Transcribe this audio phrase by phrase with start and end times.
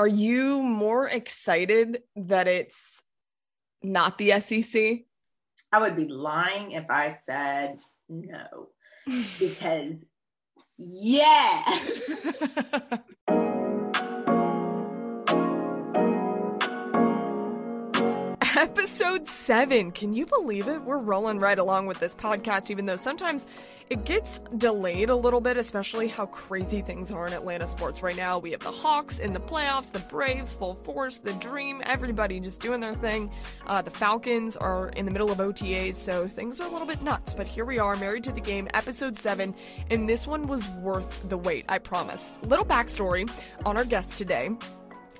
[0.00, 3.02] Are you more excited that it's
[3.82, 5.00] not the SEC?
[5.70, 8.70] I would be lying if I said no,
[9.38, 10.06] because
[10.78, 12.12] yes.
[18.60, 19.90] Episode seven.
[19.90, 20.82] Can you believe it?
[20.82, 23.46] We're rolling right along with this podcast, even though sometimes
[23.88, 28.14] it gets delayed a little bit, especially how crazy things are in Atlanta sports right
[28.14, 28.38] now.
[28.38, 32.60] We have the Hawks in the playoffs, the Braves full force, the Dream, everybody just
[32.60, 33.30] doing their thing.
[33.66, 37.00] Uh, the Falcons are in the middle of OTAs, so things are a little bit
[37.00, 37.32] nuts.
[37.32, 39.54] But here we are, Married to the Game, episode seven,
[39.88, 42.34] and this one was worth the wait, I promise.
[42.42, 43.26] Little backstory
[43.64, 44.50] on our guest today.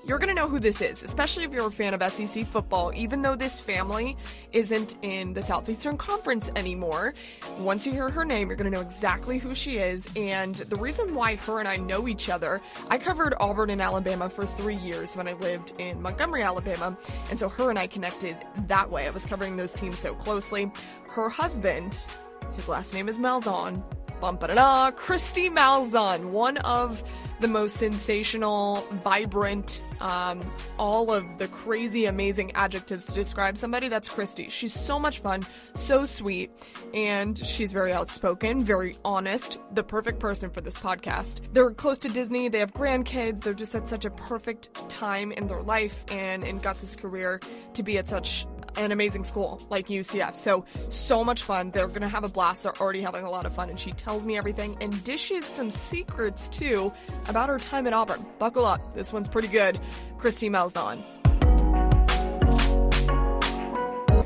[0.03, 2.91] You're going to know who this is, especially if you're a fan of SEC football,
[2.95, 4.17] even though this family
[4.51, 7.13] isn't in the Southeastern Conference anymore.
[7.59, 10.07] Once you hear her name, you're going to know exactly who she is.
[10.15, 14.27] And the reason why her and I know each other, I covered Auburn and Alabama
[14.27, 16.97] for three years when I lived in Montgomery, Alabama.
[17.29, 18.35] And so her and I connected
[18.67, 19.05] that way.
[19.05, 20.71] I was covering those teams so closely.
[21.13, 22.07] Her husband,
[22.55, 23.83] his last name is Malzahn.
[24.21, 27.03] Bum, da Kristi Malzahn, one of
[27.39, 30.41] the most sensational, vibrant, um,
[30.77, 33.87] all of the crazy, amazing adjectives to describe somebody.
[33.87, 34.51] That's Kristi.
[34.51, 35.41] She's so much fun,
[35.73, 36.51] so sweet,
[36.93, 41.41] and she's very outspoken, very honest, the perfect person for this podcast.
[41.51, 45.47] They're close to Disney, they have grandkids, they're just at such a perfect time in
[45.47, 47.39] their life and in Gus's career
[47.73, 48.45] to be at such
[48.77, 50.35] an amazing school like UCF.
[50.35, 51.71] So, so much fun.
[51.71, 52.63] They're going to have a blast.
[52.63, 53.69] They're already having a lot of fun.
[53.69, 56.93] And she tells me everything and dishes some secrets too
[57.27, 58.25] about her time at Auburn.
[58.39, 58.93] Buckle up.
[58.93, 59.79] This one's pretty good.
[60.17, 61.03] Kristi Malzahn.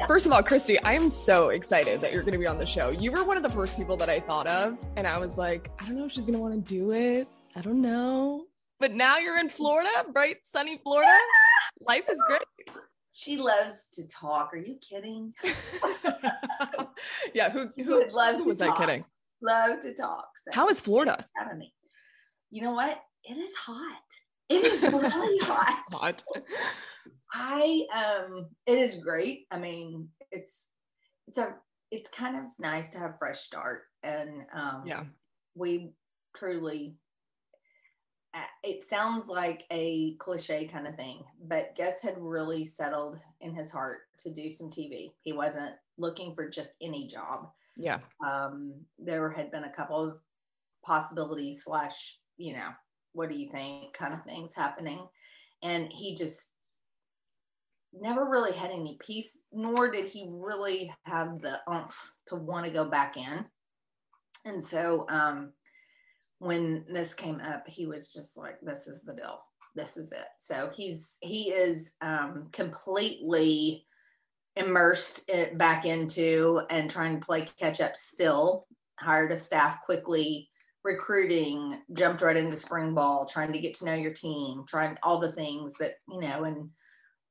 [0.08, 2.66] First of all, Kristi, I am so excited that you're going to be on the
[2.66, 2.90] show.
[2.92, 5.72] You were one of the first people that I thought of, and I was like,
[5.80, 7.28] I don't know if she's going to want to do it.
[7.56, 8.46] I don't know.
[8.80, 11.10] But now you're in Florida, bright, sunny Florida.
[11.88, 12.42] Life is great.
[13.18, 14.50] She loves to talk.
[14.52, 15.34] Are you kidding?
[17.34, 18.78] yeah, who, who, would love who was talk.
[18.78, 19.06] I kidding?
[19.42, 20.28] Love to talk.
[20.44, 21.26] So How is Florida?
[22.50, 23.02] You know what?
[23.24, 24.02] It is hot.
[24.50, 25.84] It is really hot.
[25.94, 26.24] hot.
[27.34, 29.46] I um it is great.
[29.50, 30.68] I mean, it's
[31.30, 31.56] it's a
[31.92, 35.04] it's kind of nice to have fresh start and um yeah.
[35.56, 35.94] We
[36.36, 36.98] truly
[38.64, 43.72] it sounds like a cliche kind of thing, but Gus had really settled in his
[43.72, 45.12] heart to do some TV.
[45.22, 47.50] He wasn't looking for just any job.
[47.78, 48.00] Yeah.
[48.26, 50.20] Um, there had been a couple of
[50.84, 52.70] possibilities slash, you know,
[53.14, 55.08] what do you think kind of things happening.
[55.64, 56.52] And he just
[57.94, 62.72] never really had any peace, nor did he really have the umph to want to
[62.72, 63.46] go back in.
[64.46, 65.54] And so um
[66.40, 69.40] when this came up, he was just like, this is the deal.
[69.76, 70.28] This is it.
[70.40, 73.86] So he's, he is um, completely
[74.56, 78.68] immersed it back into and trying to play catch up still,
[79.00, 80.50] hired a staff quickly,
[80.84, 85.20] recruiting, jumped right into spring ball, trying to get to know your team, trying all
[85.20, 86.70] the things that, you know, and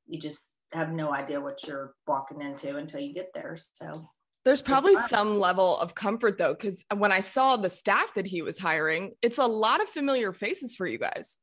[0.07, 3.57] you just have no idea what you're walking into until you get there.
[3.73, 4.11] So
[4.45, 8.43] there's probably some level of comfort though, because when I saw the staff that he
[8.43, 11.39] was hiring, it's a lot of familiar faces for you guys.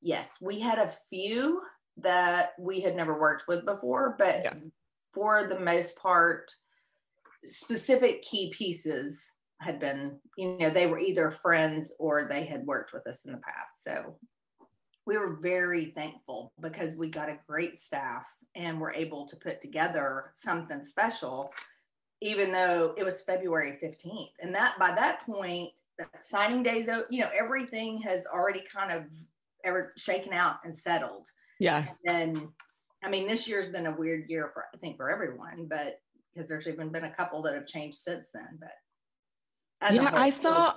[0.00, 1.60] Yes, we had a few
[1.98, 4.54] that we had never worked with before, but yeah.
[5.12, 6.50] for the most part,
[7.44, 12.92] specific key pieces had been, you know, they were either friends or they had worked
[12.92, 13.84] with us in the past.
[13.84, 14.16] So
[15.06, 19.60] we were very thankful because we got a great staff and were able to put
[19.60, 21.52] together something special
[22.22, 24.30] even though it was February 15th.
[24.40, 25.70] And that by that point,
[26.20, 29.04] signing days, you know, everything has already kind of
[29.64, 31.28] ever shaken out and settled.
[31.58, 31.86] Yeah.
[32.06, 32.48] And
[33.04, 36.00] I mean, this year's been a weird year for I think for everyone, but
[36.32, 38.58] because there's even been a couple that have changed since then.
[38.58, 40.74] But yeah, I saw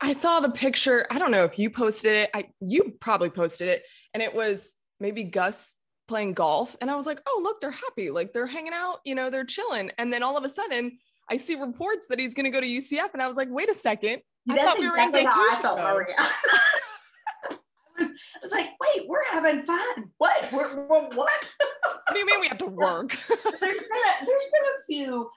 [0.00, 1.06] I saw the picture.
[1.10, 2.30] I don't know if you posted it.
[2.34, 5.74] I you probably posted it, and it was maybe Gus
[6.08, 8.10] playing golf and I was like, oh, look, they're happy.
[8.10, 9.92] Like they're hanging out, you know, they're chilling.
[9.98, 10.98] And then all of a sudden,
[11.30, 13.12] I see reports that he's going to go to UCF.
[13.12, 14.22] And I was like, wait a second.
[14.50, 16.14] I That's thought we were exactly in how I felt, Maria.
[16.18, 17.56] I,
[17.98, 20.10] was, I was like, wait, we're having fun.
[20.16, 20.52] What?
[20.52, 21.54] We're, we're what?
[21.82, 23.10] what do you mean we have to work?
[23.28, 25.30] there's been a, there's been a few.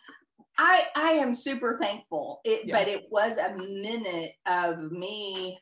[0.58, 2.40] I I am super thankful.
[2.46, 2.78] It, yeah.
[2.78, 5.60] but it was a minute of me.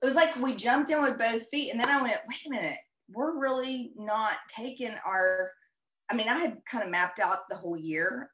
[0.00, 2.50] It was like we jumped in with both feet, and then I went, wait a
[2.50, 2.78] minute
[3.10, 5.50] we're really not taking our
[6.10, 8.30] i mean i had kind of mapped out the whole year.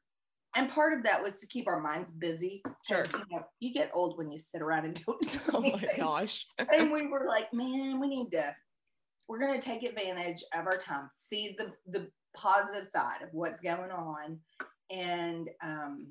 [0.57, 2.63] And part of that was to keep our minds busy.
[2.87, 3.05] Sure.
[3.13, 6.45] You, know, you get old when you sit around and don't do oh my gosh.
[6.57, 8.55] And we were like man we need to
[9.27, 13.61] we're going to take advantage of our time, see the the positive side of what's
[13.61, 14.39] going on,
[14.91, 16.07] and um,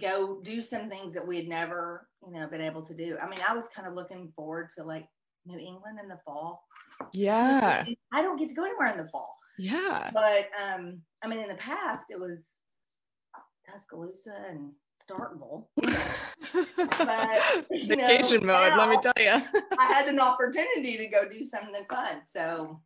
[0.00, 3.16] go do some things that we had never, you know, been able to do.
[3.20, 5.06] I mean, I was kind of looking forward to like
[5.46, 6.64] New England in the fall.
[7.12, 7.84] Yeah.
[8.12, 9.36] I don't get to go anywhere in the fall.
[9.58, 10.10] Yeah.
[10.12, 12.46] But um, I mean, in the past, it was
[13.68, 15.66] Tuscaloosa and Starkville.
[15.76, 19.30] but, vacation know, mode, let me tell you.
[19.78, 22.20] I had an opportunity to go do something fun.
[22.26, 22.80] So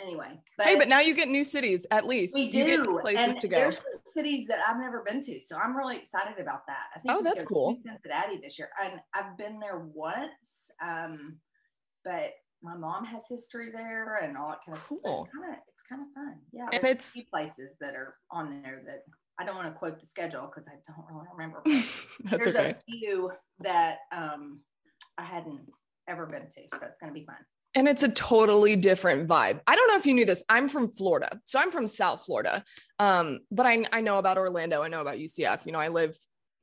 [0.00, 0.40] anyway.
[0.56, 2.34] But hey, but now you get new cities at least.
[2.34, 2.98] We you do.
[3.00, 3.56] places and to go.
[3.56, 5.40] There's some cities that I've never been to.
[5.40, 6.86] So I'm really excited about that.
[6.94, 7.76] I think oh, that's cool.
[7.80, 8.70] Cincinnati this year.
[8.82, 10.70] And I've been there once.
[10.82, 11.38] Um,
[12.06, 14.98] but my mom has history there and all that kind of cool.
[14.98, 15.26] Stuff.
[15.26, 16.34] It's kind of it's kind of fun.
[16.52, 16.68] Yeah.
[16.72, 19.00] And it's places that are on there that
[19.38, 21.62] I don't want to quote the schedule because I don't really remember.
[22.44, 22.70] there's okay.
[22.70, 23.30] a few
[23.60, 24.60] that um,
[25.18, 25.60] I hadn't
[26.08, 27.36] ever been to, so it's going to be fun.
[27.74, 29.60] And it's a totally different vibe.
[29.66, 30.42] I don't know if you knew this.
[30.48, 32.64] I'm from Florida, so I'm from South Florida.
[32.98, 34.82] Um, but I I know about Orlando.
[34.82, 35.66] I know about UCF.
[35.66, 36.16] You know, I live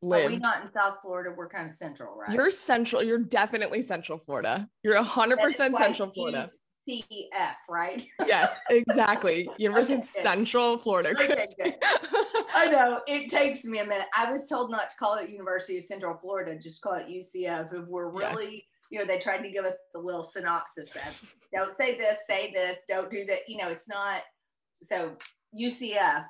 [0.03, 0.27] lived.
[0.27, 1.33] Are we not in South Florida?
[1.35, 2.33] We're kind of central, right?
[2.33, 3.03] You're central.
[3.03, 4.69] You're definitely Central Florida.
[4.83, 6.47] You're 100% Central Florida.
[6.89, 8.03] CF, right?
[8.27, 9.49] yes, exactly.
[9.57, 11.11] University okay, of Central Florida.
[11.11, 11.45] Okay,
[12.55, 14.07] I know it takes me a minute.
[14.17, 17.73] I was told not to call it University of Central Florida, just call it UCF.
[17.73, 18.61] If we're really, yes.
[18.89, 21.21] you know, they tried to give us the little synopsis of
[21.53, 23.39] don't say this, say this, don't do that.
[23.47, 24.21] You know, it's not.
[24.81, 25.15] So
[25.57, 26.25] UCF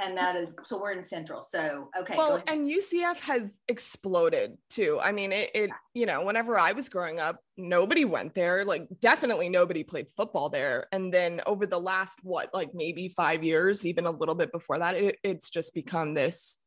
[0.00, 4.98] and that is so we're in central so okay well and ucf has exploded too.
[5.02, 8.86] I mean it, it you know whenever i was growing up nobody went there like
[9.00, 10.86] definitely nobody played football there.
[10.92, 14.78] And then over the last what like maybe five years even a little bit before
[14.78, 16.58] that it, it's just become this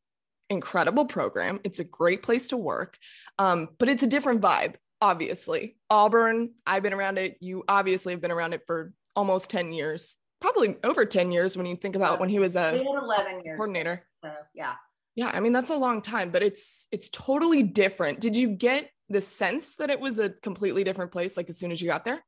[0.50, 1.60] incredible program.
[1.63, 2.98] It's a great place to work
[3.39, 5.78] um, but it's a different vibe obviously.
[5.89, 7.38] Auburn i've been around it.
[7.39, 11.66] You obviously have been around it for almost 10 years probably over 10 years when
[11.66, 14.06] you think about when he was a 11 years coordinator.
[14.24, 14.74] So, yeah.
[15.16, 18.20] Yeah, I mean that's a long time, but it's it's totally different.
[18.20, 21.72] Did you get the sense that it was a completely different place like as soon
[21.72, 22.24] as you got there?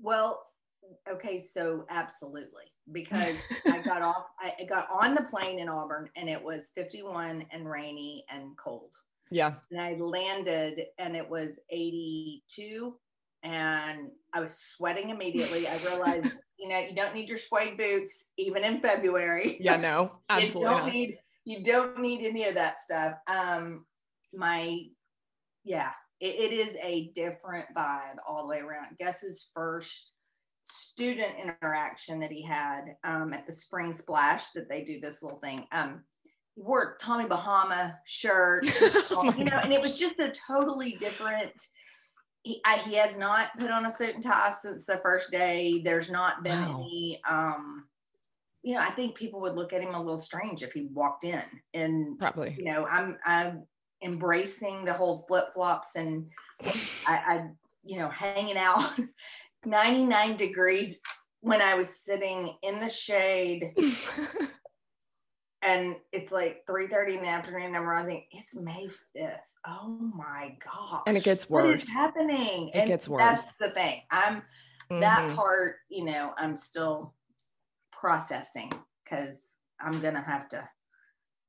[0.00, 0.46] Well,
[1.10, 2.64] okay, so absolutely.
[2.92, 3.34] Because
[3.66, 7.68] I got off I got on the plane in Auburn and it was 51 and
[7.68, 8.94] rainy and cold.
[9.30, 9.54] Yeah.
[9.72, 12.96] And I landed and it was 82
[13.46, 15.68] and I was sweating immediately.
[15.68, 19.56] I realized, you know, you don't need your suede boots even in February.
[19.60, 20.60] Yeah, no, absolutely.
[20.62, 20.92] you don't not.
[20.92, 23.14] need you don't need any of that stuff.
[23.32, 23.86] Um,
[24.34, 24.80] my
[25.64, 28.98] yeah, it, it is a different vibe all the way around.
[28.98, 30.12] Gus's first
[30.64, 35.38] student interaction that he had um, at the Spring Splash that they do this little
[35.38, 35.64] thing.
[35.70, 36.02] Um,
[36.56, 38.64] he wore Tommy Bahama shirt,
[39.10, 39.64] oh you know, God.
[39.64, 41.52] and it was just a totally different
[42.46, 45.80] he, I, he has not put on a suit and tie since the first day.
[45.84, 46.76] There's not been wow.
[46.76, 47.88] any, um,
[48.62, 51.24] you know, I think people would look at him a little strange if he walked
[51.24, 51.42] in
[51.74, 53.64] and probably, you know, I'm, I'm
[54.00, 56.28] embracing the whole flip flops and
[56.62, 56.76] I,
[57.08, 57.46] I,
[57.82, 58.96] you know, hanging out
[59.64, 61.00] 99 degrees
[61.40, 63.74] when I was sitting in the shade
[65.62, 69.38] and it's like 3 30 in the afternoon and I'm realizing it's May 5th.
[69.66, 71.02] Oh my god.
[71.06, 71.66] And it gets worse.
[71.66, 72.68] What is happening?
[72.68, 73.22] It and gets worse.
[73.22, 74.02] That's the thing.
[74.10, 75.00] I'm mm-hmm.
[75.00, 77.14] that part, you know, I'm still
[77.92, 78.70] processing
[79.04, 79.40] because
[79.80, 80.68] I'm gonna have to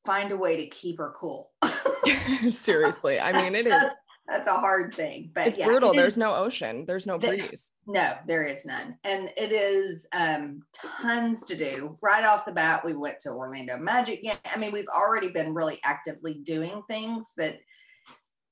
[0.05, 1.51] find a way to keep her cool.
[2.49, 3.19] Seriously.
[3.19, 3.83] I mean it is
[4.27, 5.31] that's a hard thing.
[5.33, 5.91] But it's yeah, brutal.
[5.91, 6.85] It There's no ocean.
[6.85, 7.71] There's no breeze.
[7.85, 8.97] No, there is none.
[9.03, 10.61] And it is um,
[11.01, 11.97] tons to do.
[12.01, 14.19] Right off the bat, we went to Orlando Magic.
[14.23, 17.55] Yeah, I mean, we've already been really actively doing things that,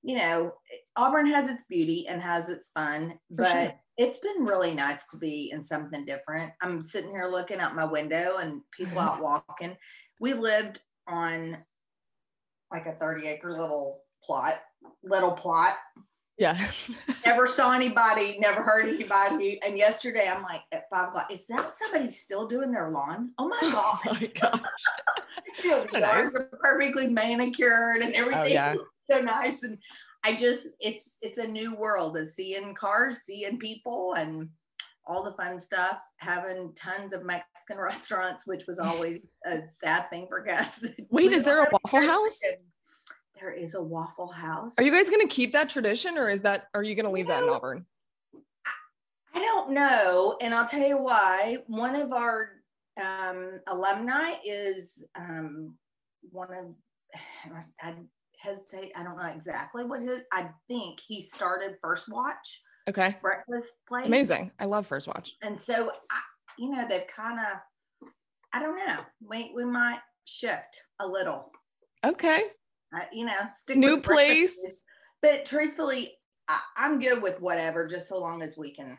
[0.02, 0.54] you know,
[0.96, 3.74] Auburn has its beauty and has its fun, For but sure.
[3.98, 6.54] it's been really nice to be in something different.
[6.62, 9.76] I'm sitting here looking out my window and people out walking.
[10.22, 11.58] We lived on
[12.72, 14.54] like a 30 acre little plot,
[15.04, 15.76] little plot.
[16.38, 16.70] Yeah.
[17.26, 19.60] never saw anybody, never heard anybody.
[19.66, 23.32] And yesterday I'm like at five o'clock, is that somebody still doing their lawn?
[23.38, 24.00] Oh my God.
[24.08, 24.62] Oh my gosh.
[25.64, 26.36] you know, the nice.
[26.36, 28.44] are perfectly manicured and oh, everything.
[28.46, 28.76] Oh, yeah.
[29.10, 29.64] so nice.
[29.64, 29.78] And
[30.24, 34.50] I just it's it's a new world of seeing cars, seeing people and
[35.08, 40.26] all the fun stuff, having tons of Mexican restaurants, which was always a sad thing
[40.28, 40.86] for guests.
[41.10, 42.40] Wait, is there a Waffle House?
[43.40, 44.76] There is a Waffle House.
[44.78, 47.12] Are you guys going to keep that tradition or is that, are you going to
[47.12, 47.86] leave you that in Auburn?
[49.34, 50.38] I don't know.
[50.42, 51.58] And I'll tell you why.
[51.68, 52.50] One of our
[53.02, 55.76] um, alumni is um,
[56.32, 56.66] one of,
[57.82, 57.94] I
[58.40, 63.16] hesitate, I don't know exactly what his, I think he started First Watch Okay.
[63.22, 64.06] breakfast place.
[64.06, 64.52] Amazing.
[64.60, 65.34] I love First Watch.
[65.42, 66.20] And so, I,
[66.58, 68.10] you know, they've kind of,
[68.54, 71.52] I don't know, we, we might shift a little,
[72.06, 72.44] Okay.
[72.96, 74.86] Uh, you know, stick New breakfast place.
[75.22, 76.14] But truthfully,
[76.48, 78.98] I, I'm good with whatever, just so long as we can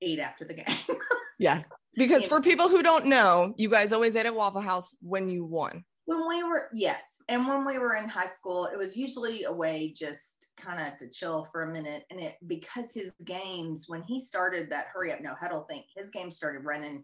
[0.00, 0.98] eat after the game.
[1.38, 1.62] Yeah.
[1.96, 5.44] Because for people who don't know, you guys always ate at Waffle House when you
[5.44, 5.84] won.
[6.06, 7.02] when we were, yes.
[7.28, 10.96] And when we were in high school, it was usually a way just kind of
[10.98, 12.04] to chill for a minute.
[12.10, 16.10] And it, because his games, when he started that hurry up, no huddle thing, his
[16.10, 17.02] games started running.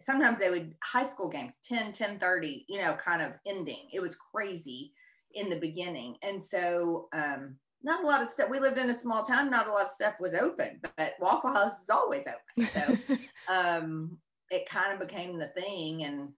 [0.00, 3.88] Sometimes they would, high school games, 10, 10 30, you know, kind of ending.
[3.92, 4.92] It was crazy
[5.38, 6.16] in the beginning.
[6.22, 8.50] And so, um, not a lot of stuff.
[8.50, 9.50] We lived in a small town.
[9.50, 12.68] Not a lot of stuff was open, but Waffle House is always open.
[12.68, 13.16] So,
[13.52, 14.18] um,
[14.50, 16.30] it kind of became the thing and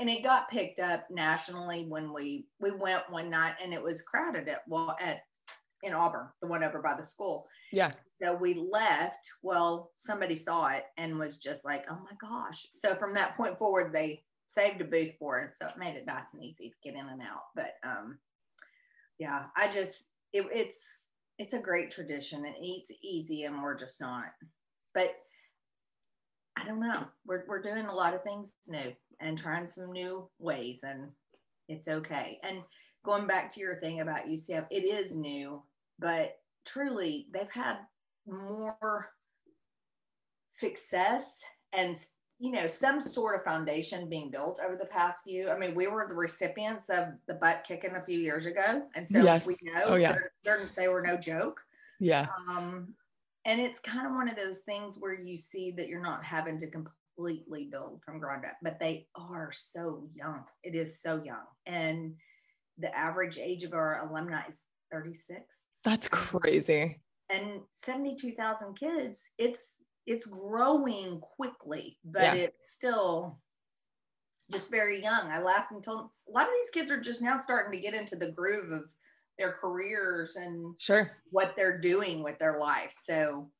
[0.00, 4.02] and it got picked up nationally when we we went one night and it was
[4.02, 5.20] crowded at well at
[5.84, 7.46] in Auburn, the one over by the school.
[7.70, 7.92] yeah.
[8.16, 9.30] So we left.
[9.44, 13.56] Well, somebody saw it and was just like, "Oh my gosh!" So from that point
[13.56, 16.90] forward, they saved a booth for us, so it made it nice and easy to
[16.90, 17.44] get in and out.
[17.54, 18.18] But um,
[19.18, 21.04] yeah, I just it, it's
[21.38, 24.26] it's a great tradition and it's easy, and we're just not.
[24.94, 25.14] But
[26.56, 27.06] I don't know.
[27.24, 31.10] We're we're doing a lot of things new and trying some new ways, and
[31.68, 32.40] it's okay.
[32.42, 32.62] And
[33.04, 35.62] going back to your thing about UCF, it is new,
[35.98, 36.36] but
[36.66, 37.80] truly they've had
[38.26, 39.10] more
[40.48, 41.96] success and
[42.38, 45.86] you know some sort of foundation being built over the past few i mean we
[45.88, 49.46] were the recipients of the butt kicking a few years ago and so Yes.
[49.46, 50.12] we know Oh, yeah.
[50.12, 51.60] they're- they're- they were no joke
[51.98, 52.28] Yeah.
[52.48, 52.94] um,
[53.44, 56.58] and it's kind of one of those things where you see that you're not having
[56.58, 60.44] to completely build from ground up, but they are so young.
[60.62, 61.44] It is so young.
[61.66, 62.14] And
[62.76, 64.60] the average age of our alumni is
[64.92, 65.42] 36
[65.82, 67.00] That's crazy.
[67.30, 69.30] and 72,000 kids.
[69.38, 72.34] It's it's growing quickly, but Yeah.
[72.34, 73.40] it's still
[74.50, 75.30] just very young.
[75.30, 77.92] I laughed and told a lot of these kids are just now starting to get
[77.94, 78.90] into the groove of
[79.36, 81.10] their careers and Sure.
[81.30, 82.94] what they're doing with their life.
[82.98, 83.52] So,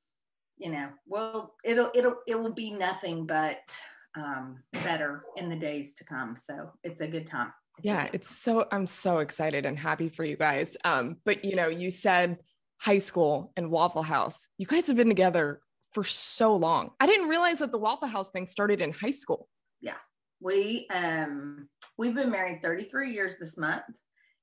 [0.56, 3.78] you know, well, it'll it'll it will be nothing but
[4.16, 6.34] um, better in the days to come.
[6.34, 7.52] So it's a good time.
[7.76, 10.76] It's Yeah, good- it's so I'm so excited and happy for you guys.
[10.84, 12.38] Um, but you know, you said
[12.80, 14.48] high school and Waffle House.
[14.56, 15.60] You guys have been together
[15.92, 16.90] for so long.
[17.00, 19.48] I didn't realize that the Waffle House thing started in high school.
[19.80, 19.96] Yeah.
[20.40, 23.82] We um we've been married 33 years this month.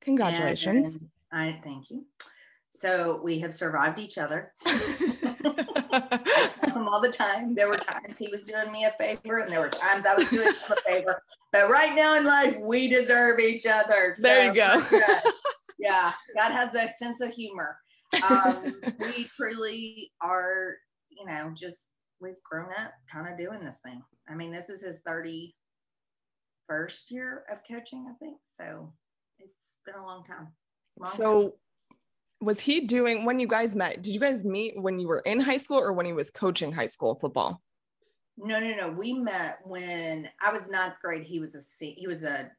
[0.01, 0.95] Congratulations.
[0.95, 2.05] And I thank you.
[2.69, 4.51] So we have survived each other.
[6.75, 7.55] him all the time.
[7.55, 10.29] There were times he was doing me a favor, and there were times I was
[10.29, 11.21] doing him a favor.
[11.51, 14.15] But right now in life, we deserve each other.
[14.19, 14.81] There you go.
[15.79, 17.77] yeah, God has a sense of humor.
[18.29, 20.75] Um, we truly are,
[21.17, 21.89] you know, just
[22.21, 24.01] we've grown up kind of doing this thing.
[24.29, 25.51] I mean, this is his 31st
[27.11, 28.37] year of coaching, I think.
[28.43, 28.93] So
[29.39, 30.47] it's been a long time.
[30.97, 31.15] Long time.
[31.15, 31.55] so
[32.41, 34.01] was he doing when you guys met?
[34.01, 36.71] Did you guys meet when you were in high school or when he was coaching
[36.71, 37.61] high school football?
[38.37, 38.89] No, no, no.
[38.89, 41.23] We met when I was ninth grade.
[41.23, 42.51] He was a se- he was a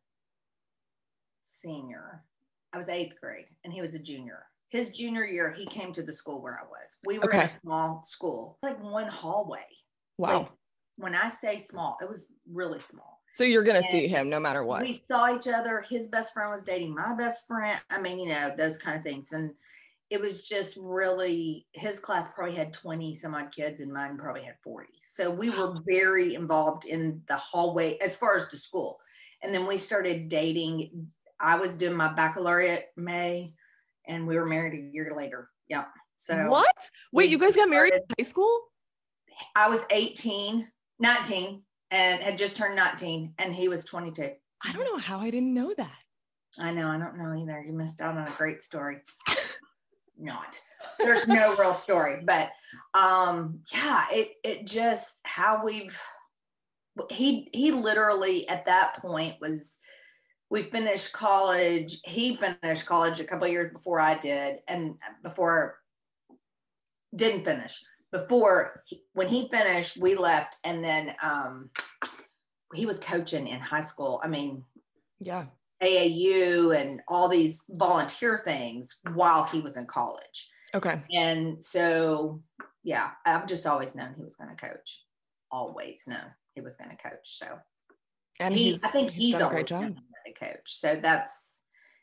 [1.43, 2.25] senior.
[2.73, 4.47] I was eighth grade, and he was a junior.
[4.77, 6.99] His junior year, he came to the school where I was.
[7.07, 9.65] We were in a small school, like one hallway.
[10.19, 10.39] Wow.
[10.41, 10.49] Like,
[10.97, 13.23] when I say small, it was really small.
[13.33, 14.83] so you're gonna and see him no matter what.
[14.83, 15.83] We saw each other.
[15.89, 17.81] His best friend was dating my best friend.
[17.89, 19.33] I mean, you know, those kind of things.
[19.33, 19.55] And
[20.11, 24.43] it was just really his class probably had 20 some odd kids and mine probably
[24.43, 24.89] had 40.
[25.03, 29.01] So we were very involved in the hallway as far as the school.
[29.43, 31.09] And then we started dating.
[31.41, 33.55] I was doing my baccalaureate May
[34.09, 35.51] and we were married a year later.
[35.69, 35.85] Yeah.
[36.17, 36.91] So what?
[37.13, 38.61] Wait, you guys got married in high school?
[39.55, 40.67] I was 18,
[40.99, 44.31] 19 and had just turned 19 and he was 22.
[44.65, 45.93] I don't know how I didn't know that.
[46.59, 47.63] I know, I don't know either.
[47.67, 48.99] You missed out on a great story.
[50.19, 50.59] Not.
[50.99, 52.51] There's no real story, but
[52.95, 56.01] um yeah, it it just how we've
[57.11, 59.79] he he literally at that point was
[60.51, 62.01] we finished college.
[62.05, 65.79] He finished college a couple of years before I did and before
[67.15, 67.83] didn't finish.
[68.13, 71.71] Before he, when he finished, we left and then um
[72.75, 74.21] he was coaching in high school.
[74.23, 74.65] I mean,
[75.21, 75.47] Yeah.
[75.83, 80.51] AAU and all these volunteer things while he was in college.
[80.75, 81.03] Okay.
[81.13, 82.43] And so,
[82.83, 85.05] yeah, I've just always known he was going to coach.
[85.51, 87.25] Always known he was going to coach.
[87.25, 87.47] So
[88.41, 89.97] And he, he's I think he's, done a great job.
[90.27, 90.77] Known he was going to coach.
[90.77, 91.53] So that's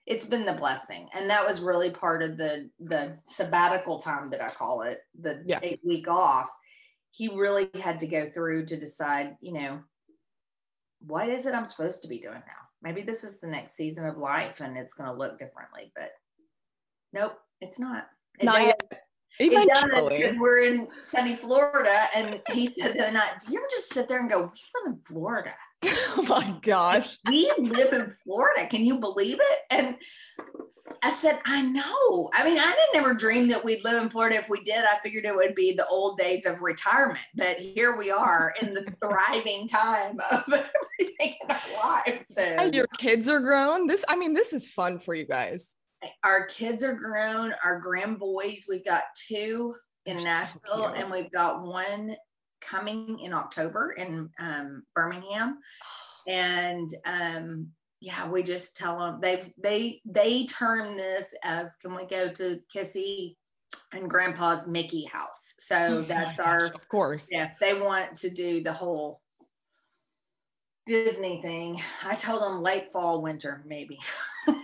[0.05, 1.07] it's been the blessing.
[1.15, 5.43] And that was really part of the the sabbatical time that i call it the
[5.45, 5.59] Yeah.
[5.63, 6.49] eight week off.
[7.15, 9.81] He really had to go through to decide you know
[11.05, 12.63] what is it i'm supposed to be doing now?
[12.81, 16.11] Maybe this is the next season of life and it's going to look differently but
[17.13, 18.07] nope it's not.
[18.39, 19.03] It Not does- yet.
[19.39, 23.59] it does because we're in sunny florida and he said the other night do you
[23.59, 25.53] ever just sit there and go we live in florida
[26.17, 27.17] oh my gosh.
[27.27, 28.67] we live in Florida.
[28.67, 29.59] Can you believe it?
[29.71, 29.97] And
[31.01, 32.29] I said, I know.
[32.33, 34.35] I mean, I didn't ever dream that we'd live in Florida.
[34.37, 37.19] If we did, I figured it would be the old days of retirement.
[37.35, 42.35] But here we are in the thriving time of everything in our lives.
[42.35, 43.87] So And your kids are grown.
[43.87, 45.75] This, I mean, this is fun for you guys.
[46.23, 47.53] our kids are grown.
[47.63, 49.75] Our grand boys, we've got two
[50.05, 50.97] in They're Nashville, cute.
[50.97, 52.15] and we've got one
[52.69, 55.59] coming in October in um, Birmingham.
[56.27, 57.67] and um
[57.99, 62.59] yeah we just tell them they've they they term this as can we go to
[62.73, 63.35] kissy
[63.93, 67.27] and grandpa's mickey house so Oh that's our gosh, of course.
[67.29, 69.19] yeah they want to do the whole
[70.85, 73.99] disney thing i told them late fall winter maybe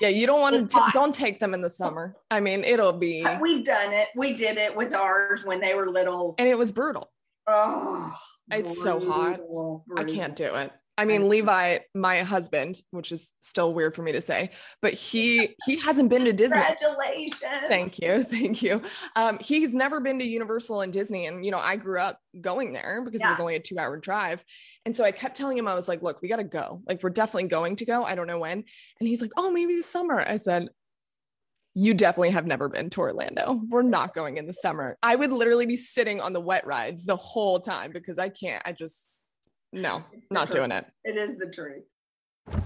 [0.01, 2.13] Yeah, you don't want to don't take them in the summer.
[2.29, 5.87] I mean, it'll be we've done it we did it with ours when they were
[5.89, 7.09] little and it was brutal.
[7.49, 8.11] Oh
[8.51, 9.37] It's so hot.
[9.37, 10.71] brutal, I can't do it.
[10.97, 14.49] I mean, Levi, my husband, which is still weird for me to say,
[14.81, 16.59] but he he hasn't been to Disney.
[16.61, 18.81] congratulations Thank you, thank you.
[19.15, 22.73] Um, he's never been to Universal and Disney, and you know, I grew up going
[22.73, 24.43] there because it was only a two-hour drive,
[24.85, 26.81] and so I kept telling him, I was like, "Look, we got to go.
[26.85, 28.03] Like, we're definitely going to go.
[28.03, 28.65] I don't know when."
[28.99, 30.67] And he's like, "Oh, maybe this summer." I said,
[31.75, 33.61] "You definitely have never been to Orlando.
[33.69, 34.97] We're not going in the summer.
[35.03, 38.61] I would literally be sitting on the wet rides the whole time because I can't.
[38.65, 39.09] I just
[39.71, 41.83] no, not doing it." it is the truth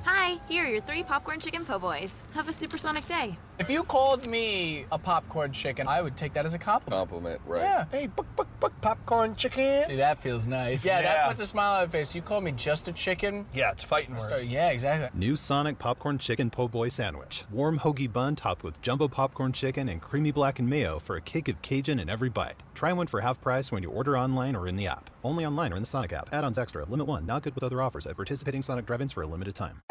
[0.06, 2.24] Hi, here are your three popcorn chicken po' boys.
[2.34, 3.38] Have a supersonic day.
[3.60, 7.00] If you called me a popcorn chicken, I would take that as a compliment.
[7.10, 7.62] Compliment, right?
[7.62, 7.86] Yeah.
[7.92, 9.84] Hey, book, book, book, popcorn chicken.
[9.84, 10.84] See, that feels nice.
[10.84, 11.14] Yeah, Yeah.
[11.14, 12.16] that puts a smile on my face.
[12.16, 13.46] You called me just a chicken.
[13.54, 14.26] Yeah, it's fighting words.
[14.26, 15.08] start- yeah, exactly.
[15.14, 17.46] New Sonic Popcorn Chicken Po' Boy Sandwich.
[17.52, 21.48] Warm hoagie bun topped with jumbo popcorn chicken and creamy blackened mayo for a kick
[21.48, 22.56] of Cajun in every bite.
[22.74, 25.12] Try one for half price when you order online or in the app.
[25.24, 26.30] Only online or in the Sonic app.
[26.34, 26.86] Add-ons extra.
[26.86, 27.26] Limit 1.
[27.28, 29.82] Not good with other offers at participating Sonic drive-ins for a limited time.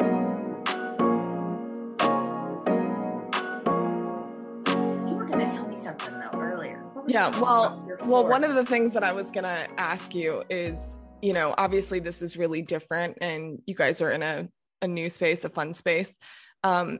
[7.05, 11.33] Yeah, well, well, one of the things that I was gonna ask you is, you
[11.33, 14.47] know, obviously this is really different, and you guys are in a
[14.81, 16.17] a new space, a fun space.
[16.63, 16.99] Um,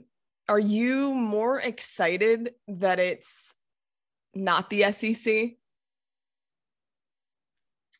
[0.49, 3.53] are you more excited that it's
[4.33, 5.51] not the SEC?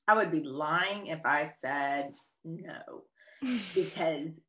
[0.07, 2.13] I would be lying if I said
[2.43, 3.03] no
[3.73, 4.41] because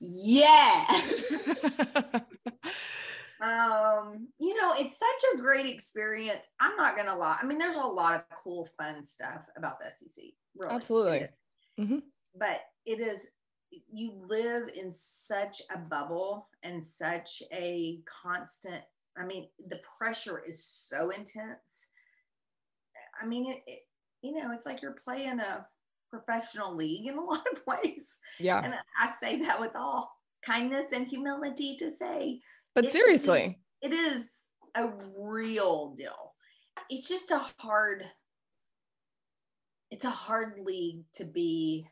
[0.00, 1.32] yes.
[3.40, 6.46] Um, you know, it's such a great experience.
[6.60, 7.38] I'm not gonna lie.
[7.40, 10.24] I mean, there's a lot of cool, fun stuff about the SEC.
[10.56, 11.28] Really, Absolutely.
[11.78, 12.02] Mhm.
[12.34, 13.28] But it is.
[13.92, 18.82] You live in such a bubble and such a constant.
[19.16, 21.88] I mean, the pressure is so intense.
[23.20, 23.80] I mean, it, it
[24.22, 25.66] you know, it's like you're playing a
[26.10, 28.18] professional league in a lot of ways.
[28.38, 30.10] yeah, And I say that with all
[30.44, 32.40] kindness and humility to say
[32.74, 34.30] but it- seriously, it is
[34.74, 36.34] a real deal.
[36.88, 38.10] It's just a hard
[39.90, 41.88] it's a hard league to be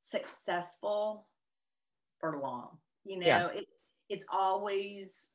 [0.00, 1.28] successful
[2.18, 2.78] for long.
[3.04, 3.46] You know, Yeah.
[3.48, 3.68] it
[4.08, 5.30] it's always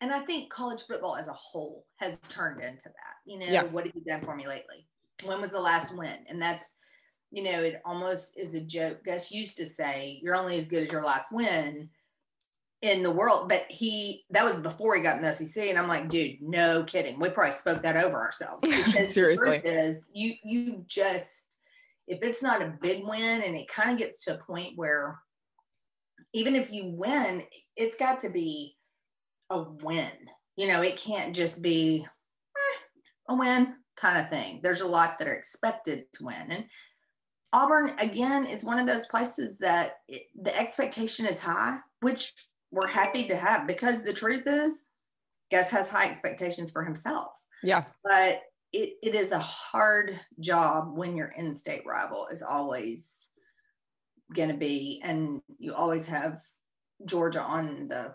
[0.00, 3.16] and I think college football as a whole has turned into that.
[3.24, 3.64] You know, Yeah.
[3.64, 4.88] what have you done for me lately?
[5.24, 6.24] When was the last win?
[6.28, 6.76] And that's,
[7.32, 9.02] you know, it almost is a joke.
[9.02, 11.90] Gus used to say, you're only as good as your last win
[12.82, 13.48] in the world.
[13.48, 15.68] But he, that was before he got in the SEC.
[15.68, 17.18] And I'm like, dude, no kidding.
[17.18, 18.66] We probably spoke that over ourselves.
[19.12, 19.60] Seriously.
[19.64, 21.58] is you, you just,
[22.06, 25.18] if it's not a big win and it kind of gets to a point where
[26.32, 27.42] even if you win,
[27.76, 28.76] it's got to be
[29.50, 30.12] a win.
[30.56, 34.60] You know, it can't just be eh, a win kind of thing.
[34.62, 36.50] There's a lot that are expected to win.
[36.50, 36.66] And
[37.52, 42.32] Auburn, again, is one of those places that it, the expectation is high, which
[42.70, 44.82] we're happy to have because the truth is,
[45.50, 47.32] Gus has high expectations for himself.
[47.62, 53.30] yeah, But it, it is a hard job when your in state rival is always
[54.34, 56.42] going to be, and you always have
[57.06, 58.14] Georgia on the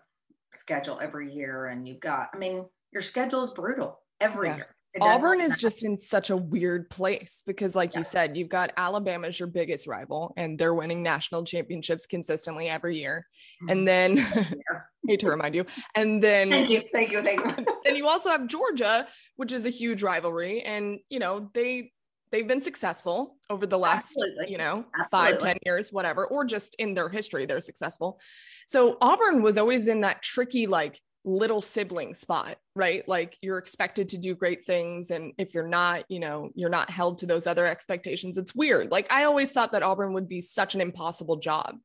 [0.51, 1.65] schedule every year.
[1.67, 4.57] And you've got, I mean, your schedule is brutal every Yeah.
[4.57, 4.75] year.
[5.01, 7.99] Auburn is just in such a weird place because, like Yeah.
[7.99, 12.69] you said, you've got Alabama as your biggest rival, and they're winning national championships consistently
[12.69, 13.25] every year.
[13.63, 13.69] Mm-hmm.
[13.71, 14.17] And then,
[15.07, 17.65] hate to remind you, and then thank you, thank you, thank you.
[17.83, 21.91] then you also have Georgia, which is a huge rivalry, and you know they
[22.31, 24.51] they've been successful over the last Absolutely.
[24.51, 25.47] you know five Absolutely.
[25.47, 28.19] ten years, whatever, or just in their history they're successful.
[28.67, 33.07] So Auburn was always in that tricky like little sibling spot, right?
[33.07, 36.89] Like you're expected to do great things, and if you're not, you know, you're not
[36.89, 38.37] held to those other expectations.
[38.37, 38.91] It's weird.
[38.91, 41.77] Like I always thought that Auburn would be such an impossible job,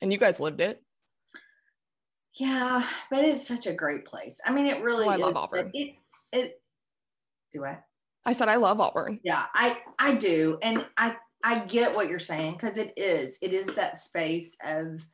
[0.00, 0.82] and you guys lived it.
[2.34, 4.40] Yeah, but it's such a great place.
[4.44, 5.70] I mean, it oh, really Oh, I love Auburn.
[5.74, 5.94] It,
[6.32, 6.60] it,
[7.52, 7.78] do I?
[8.24, 9.20] I said I love Auburn.
[9.22, 13.52] Yeah, I I do, and I I get what you're saying because it is it
[13.52, 15.04] is that space of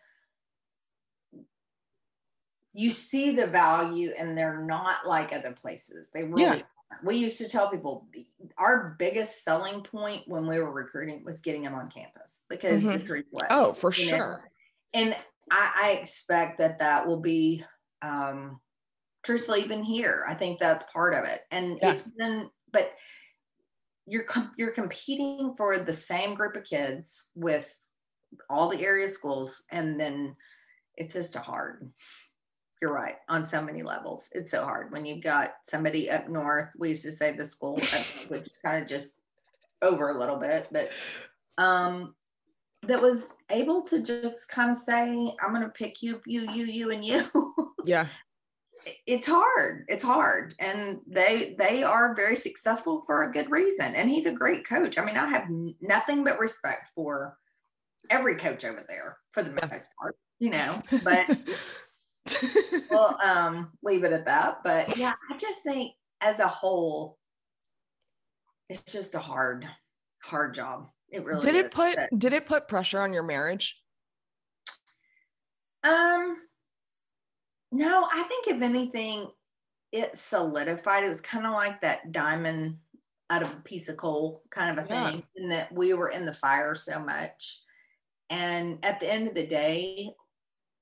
[2.78, 6.10] you see the value and they're not like other places.
[6.14, 6.42] They really.
[6.42, 6.50] Yeah.
[6.50, 6.64] aren't.
[7.04, 8.08] We used to tell people
[8.56, 12.90] our biggest selling point when we were recruiting was getting them on campus because the
[12.98, 13.06] Mhm.
[13.06, 13.46] truth was.
[13.50, 14.50] Oh, for you know, sure.
[14.94, 15.14] and
[15.50, 17.64] I, I expect that that will be
[18.02, 18.60] um
[19.24, 21.90] truthfully even here i think that's part of it and Yeah.
[21.92, 22.94] it's been but
[24.06, 27.68] you're com- you're competing for the same group of kids with
[28.48, 30.36] all the area schools and then
[30.96, 31.90] it's just a hard
[32.80, 34.92] you're right on so many levels it's so hard.
[34.92, 37.74] When you've got somebody up north we used to say the school
[38.28, 39.20] which is kind of just
[39.82, 40.90] over a little bit but
[41.58, 42.14] um
[42.82, 46.64] that was able to just kind of say i'm going to pick you you you
[46.64, 47.24] you and you.
[47.84, 48.06] Yeah.
[49.06, 54.10] it's hard it's hard and they they are very successful for a good reason and
[54.10, 54.98] he's a great coach.
[54.98, 57.36] I mean i have n- nothing but respect for
[58.10, 61.26] every coach over there for the most part you know but
[62.90, 67.18] we'll um leave it at that but yeah i just think as a whole
[68.68, 69.66] it's just a hard
[70.22, 73.22] hard job it really did is, it put but- did it put pressure on your
[73.22, 73.80] marriage?
[75.84, 76.36] Um,
[77.72, 79.28] no, I think if anything,
[79.92, 81.04] it solidified.
[81.04, 82.76] It was kind of like that diamond
[83.30, 85.10] out of a piece of coal kind of a Yeah.
[85.10, 87.62] thing, in that we were in the fire so much.
[88.28, 90.10] And at the end of the day,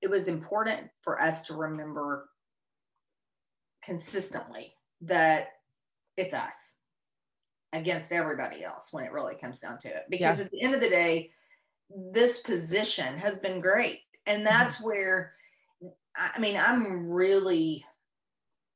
[0.02, 2.28] it was important for us to remember
[3.82, 5.48] consistently that
[6.16, 6.72] it's us
[7.72, 10.04] against everybody else when it really comes down to it.
[10.09, 11.30] Because at the end of the day,
[12.12, 14.00] this position has been great.
[14.26, 14.46] And mm-hmm.
[14.46, 15.35] that's where,
[16.16, 17.85] I I mean, I'm really,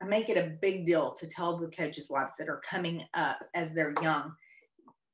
[0.03, 3.39] I make it a big deal to tell the coaches' wives that are coming up
[3.55, 4.35] as they're young.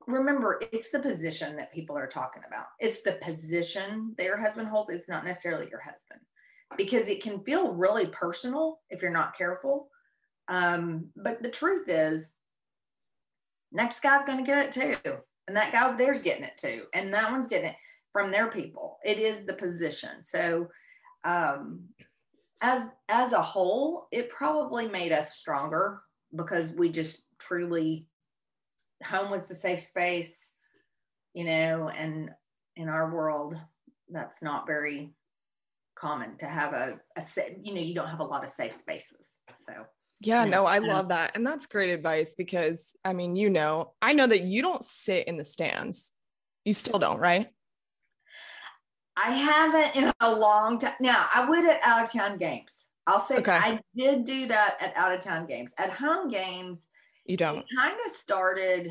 [0.07, 2.67] Remember, it's the position that people are talking about.
[2.79, 4.91] It's the position that your husband holds.
[4.91, 6.21] It's not necessarily your husband
[6.77, 9.89] because it can feel really personal if you're not careful.
[10.49, 12.31] Um, but the truth is,
[13.73, 15.17] next guy's going to get it too.
[15.49, 16.85] And that guy over there's getting it too.
[16.93, 17.77] And that one's getting it
[18.13, 18.99] from their people.
[19.05, 20.25] It is the position.
[20.25, 20.69] So
[21.25, 21.85] um
[22.63, 26.01] as as a whole, it probably made us stronger
[26.35, 28.07] because we just truly
[29.05, 30.53] home was the safe space,
[31.35, 32.31] you know, and
[32.77, 33.59] in our world
[34.11, 35.13] that's not very
[35.97, 38.73] common to have a, a sa- you know, you don't have a lot of safe
[38.73, 39.33] spaces.
[39.55, 39.73] So
[40.21, 40.51] Yeah, Yeah.
[40.51, 40.93] no, I Yeah.
[40.95, 41.33] love that.
[41.35, 45.27] And that's great advice because I mean, you know, I know that you don't sit
[45.29, 46.13] in the stands.
[46.65, 47.49] You still don't, right?
[49.17, 50.95] I haven't in a long time.
[51.01, 52.89] Now I would at out of town games.
[53.07, 53.57] I'll say Okay.
[53.57, 55.75] I did do that at out of town games.
[55.79, 56.89] At home games,
[57.27, 57.65] You it don't.
[57.77, 58.89] kind of started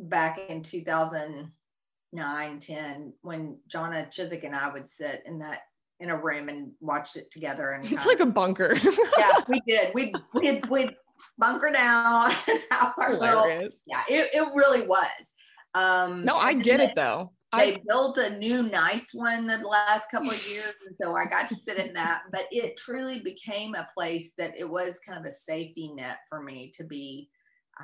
[0.00, 5.60] back in 2009, 10, when Jonna Chiswick and I would sit in that
[6.00, 7.72] in a room and watch it together.
[7.72, 8.74] And It's like a bunker.
[9.18, 9.92] yeah, we did.
[9.94, 10.94] We'd we'd, we'd
[11.36, 12.32] bunker down
[12.98, 13.78] our little, Hilarious.
[13.86, 15.34] yeah, it, it really was.
[15.74, 17.32] Um No, I get it though.
[17.56, 21.24] they I built a new nice one the last couple of years and so i
[21.24, 25.18] got to sit in that but it truly became a place that it was kind
[25.18, 27.30] of a safety net for me to be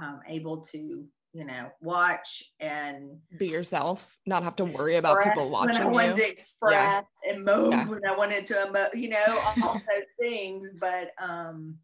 [0.01, 1.05] um, able to
[1.37, 5.85] you know watch and be yourself, not have to worry about people watching when i
[5.87, 6.23] wanted you.
[6.25, 7.89] to express and move Yeah.
[7.89, 11.77] when i wanted to emo- you know all those things but um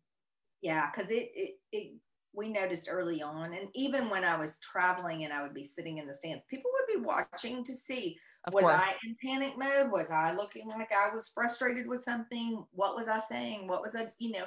[0.62, 1.92] yeah because it, it it
[2.32, 5.98] we noticed early on and even when i was traveling and i would be sitting
[5.98, 8.84] in the stands people would be watching to see Of was course.
[8.84, 9.90] I in panic mode?
[9.90, 12.64] Was I looking like I was frustrated with something?
[12.72, 13.66] What was I saying?
[13.66, 14.44] What was I, you know,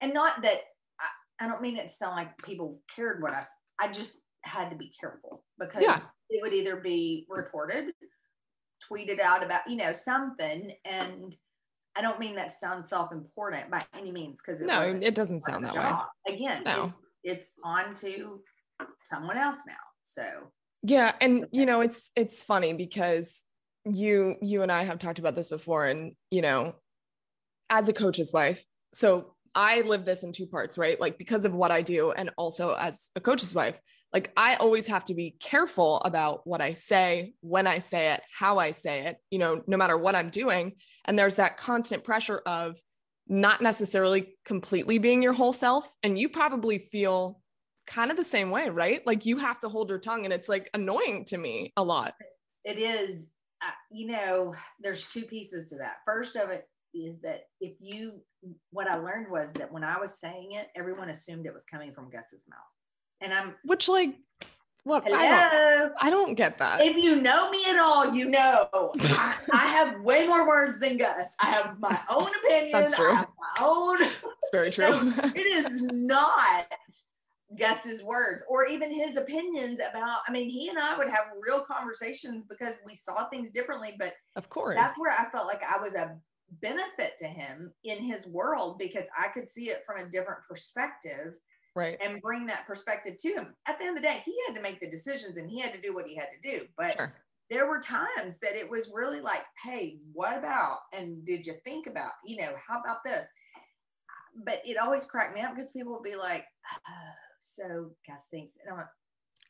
[0.00, 0.62] and not that
[1.42, 3.42] I, don't mean it to sound like people cared what I.
[3.80, 6.00] I just had to be careful because Yeah.
[6.30, 7.92] it would either be reported,
[8.90, 10.72] tweeted out about, you know, something.
[10.84, 11.34] And
[11.96, 15.64] I don't mean that sounds self important by any means because no, it doesn't sound
[15.64, 16.34] that way.
[16.34, 16.84] Again, No.
[16.84, 18.42] it's- it's on to
[19.04, 19.74] someone else now.
[20.02, 20.52] So
[20.82, 23.44] Yeah, and you know, it's it's funny because
[23.84, 26.74] you you and I have talked about this before and you know,
[27.70, 31.00] as a coach's wife, so I live this in two parts, right?
[31.00, 33.78] Like because of what I do and also as a coach's wife,
[34.12, 38.22] like I always have to be careful about what I say, when I say it,
[38.36, 40.72] how I say it, you know, no matter what I'm doing.
[41.04, 42.78] And there's that constant pressure of
[43.28, 45.90] not necessarily completely being your whole self.
[46.02, 47.40] And you probably feel
[47.86, 49.04] kind of the same way, right?
[49.06, 52.14] Like you have to hold your tongue and it's like annoying to me a lot.
[52.64, 53.28] it is,
[53.62, 55.96] uh, you know, there's two pieces to that.
[56.04, 58.22] First of it is that if you,
[58.70, 61.92] what I learned was that when I was saying it, everyone assumed it was coming
[61.92, 62.58] from Gus's mouth.
[63.20, 64.16] And I'm, Which like
[64.84, 65.90] what I don't, hello.
[66.00, 66.82] I don't get that.
[66.82, 70.98] If you know me at all, you know I, I have way more words than
[70.98, 71.34] Gus.
[71.40, 72.72] I have my own opinion.
[72.72, 73.12] That's true.
[73.12, 73.98] I have my own.
[74.02, 75.12] It's very So true.
[75.36, 76.66] it is not
[77.56, 80.20] Gus's words or even his opinions about.
[80.26, 83.94] I mean, he and I would have real conversations because we saw things differently.
[83.98, 84.74] But of course.
[84.74, 86.16] that's where I felt like I was a
[86.60, 91.34] benefit to him in his world because I could see it from a different perspective
[91.74, 91.96] right.
[92.02, 93.54] and bring that perspective to him.
[93.66, 95.72] At the end of the day, he had to make the decisions and he had
[95.72, 96.66] to do what he had to do.
[96.76, 97.14] But Sure.
[97.50, 100.78] there were times that it was really like, hey, what about?
[100.92, 103.24] And did you think about, you know, how about this?
[104.44, 106.44] But it always cracked me up because people would be like,
[106.88, 108.86] oh, so Gus thinks, and I'm like,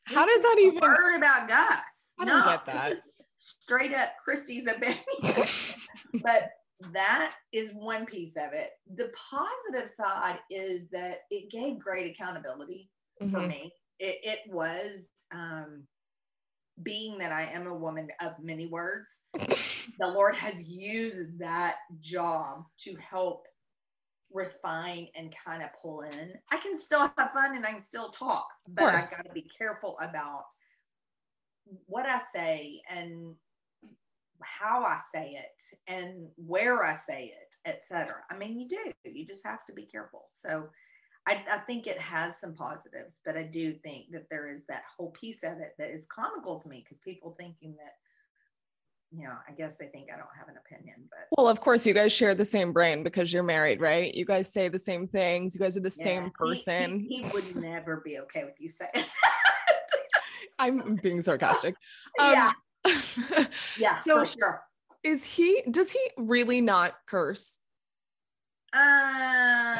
[0.05, 2.07] How does that even word about Gus?
[2.19, 2.93] I don't No, get that.
[3.37, 5.03] Straight up Kristi's opinion.
[6.23, 6.49] but
[6.91, 8.71] that is one piece of it.
[8.95, 12.89] The positive side is that it gave great accountability
[13.31, 13.47] for Mhm.
[13.47, 13.73] me.
[13.99, 15.87] It, it was um,
[16.81, 19.21] being that I am a woman of many words.
[19.33, 23.45] the Lord has used that job to help
[24.31, 26.33] refine and kind of pull in.
[26.51, 29.11] I can still have fun and I can still talk, but I course.
[29.11, 30.45] got to be careful about
[31.85, 33.35] what I say and
[34.43, 38.15] how I say it and where I say it, etc.
[38.29, 38.91] I mean, you do.
[39.09, 40.25] You just have to be careful.
[40.33, 40.69] So
[41.25, 44.83] I, I think it has some positives, but I do think that there is that
[44.97, 47.93] whole piece of it that is comical to me because people thinking that,
[49.17, 51.85] you know, I guess they think I don't have an opinion, but Well, of course,
[51.85, 54.13] you guys share the same brain because you're married, right?
[54.13, 55.55] You guys say the same things.
[55.55, 56.99] You guys are the yeah, same person.
[56.99, 58.91] He, he would never be okay with you saying.
[60.59, 61.75] I'm being sarcastic.
[62.19, 62.51] Um, yeah,
[64.05, 64.61] so- for sure.
[65.03, 65.63] is he?
[65.69, 67.59] Does he really not curse?
[68.73, 68.79] Um,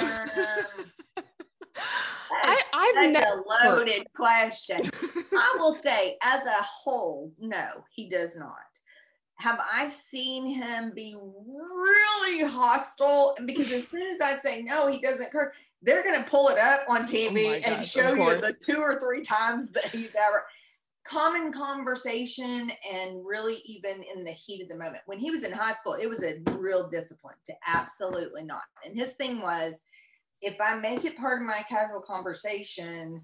[2.44, 4.82] I, I've such a loaded question.
[5.34, 8.54] I will say, as a whole, no, he does not.
[9.36, 13.36] Have I seen him be really hostile?
[13.46, 15.56] Because as soon as I say no, he doesn't curse.
[15.82, 18.78] They're going to pull it up on TV Oh my and show you the two
[18.78, 20.46] or three times that he's ever
[21.06, 25.04] common conversation and really even in the heat of the moment.
[25.06, 28.64] When he was in high school, it was a real discipline to absolutely not.
[28.86, 29.82] And his thing was
[30.42, 33.22] if I make it part of my casual conversation,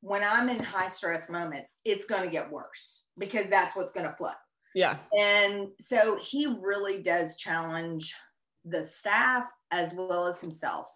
[0.00, 4.06] when I'm in high stress moments, it's going to get worse because that's what's going
[4.06, 4.30] to flow.
[4.74, 4.98] Yeah.
[5.18, 8.14] And so he really does challenge
[8.64, 10.86] the staff as well as himself.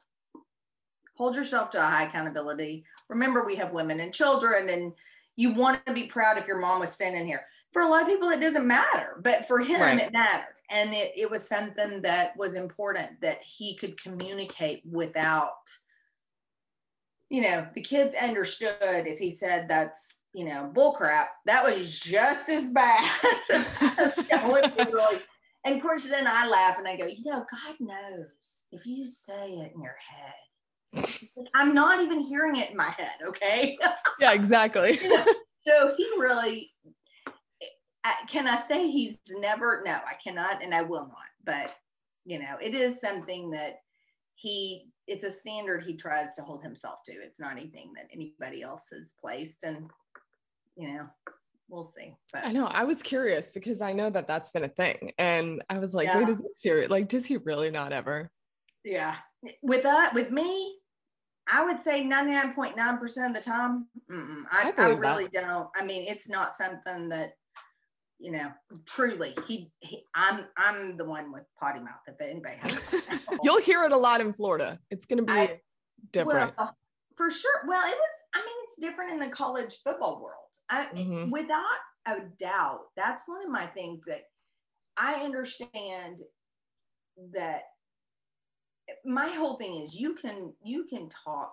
[1.17, 2.85] Hold yourself to a high accountability.
[3.09, 4.93] Remember, we have women and children, and
[5.41, 7.41] you want to be proud if your mom was standing here.
[7.73, 9.99] For a lot of people, it doesn't matter, but for him, Right.
[9.99, 10.57] it mattered.
[10.71, 15.55] And it, it was something that was important that he could communicate without,
[17.31, 18.77] you know, the kids understood
[19.07, 23.05] if he said that's, you know, bullcrap, that was just as bad.
[25.65, 28.31] And of course, then I laugh and I go, you know, God knows
[28.73, 30.35] if you say it in your head,
[31.55, 33.79] I'm not even hearing it in my head, okay?
[34.21, 34.33] Yeah.
[34.33, 34.99] Exactly.
[35.57, 36.71] so he really,
[38.29, 41.75] can I say he's never, no, I cannot and I will not, but
[42.27, 43.77] you know, it is something that
[44.35, 47.13] he, it's a standard he tries to hold himself to.
[47.13, 49.89] It's not anything that anybody else has placed and,
[50.77, 51.07] you know,
[51.71, 52.15] we'll see.
[52.33, 52.67] But I know.
[52.67, 56.09] I was curious because I know that that's been a thing, and I was like,
[56.09, 56.19] Yeah.
[56.19, 56.91] wait, is it serious?
[56.91, 58.31] Like, does he really not ever?
[58.85, 59.17] yeah,
[59.63, 60.77] with that, with me,
[61.53, 65.17] I would say 99.9% of the time, I I, I, believe that.
[65.17, 65.69] really don't.
[65.77, 67.33] I mean, it's not something that,
[68.19, 68.51] you know,
[68.87, 72.01] truly he, he I'm, I'm the one with potty mouth.
[72.07, 73.39] If anybody has a potty mouth.
[73.43, 74.79] You'll hear it a lot in Florida.
[74.91, 75.61] It's gonna be I-
[76.13, 76.55] different.
[76.59, 76.77] Well,
[77.17, 77.65] for sure.
[77.67, 80.37] Well, it was, I mean, it's different in the college football world.
[80.71, 81.31] I, Mhm.
[81.31, 81.65] Without
[82.07, 84.23] a doubt, that's one of my things that
[84.97, 86.21] I understand
[87.35, 87.63] that
[89.05, 91.53] my whole thing is you can, you can talk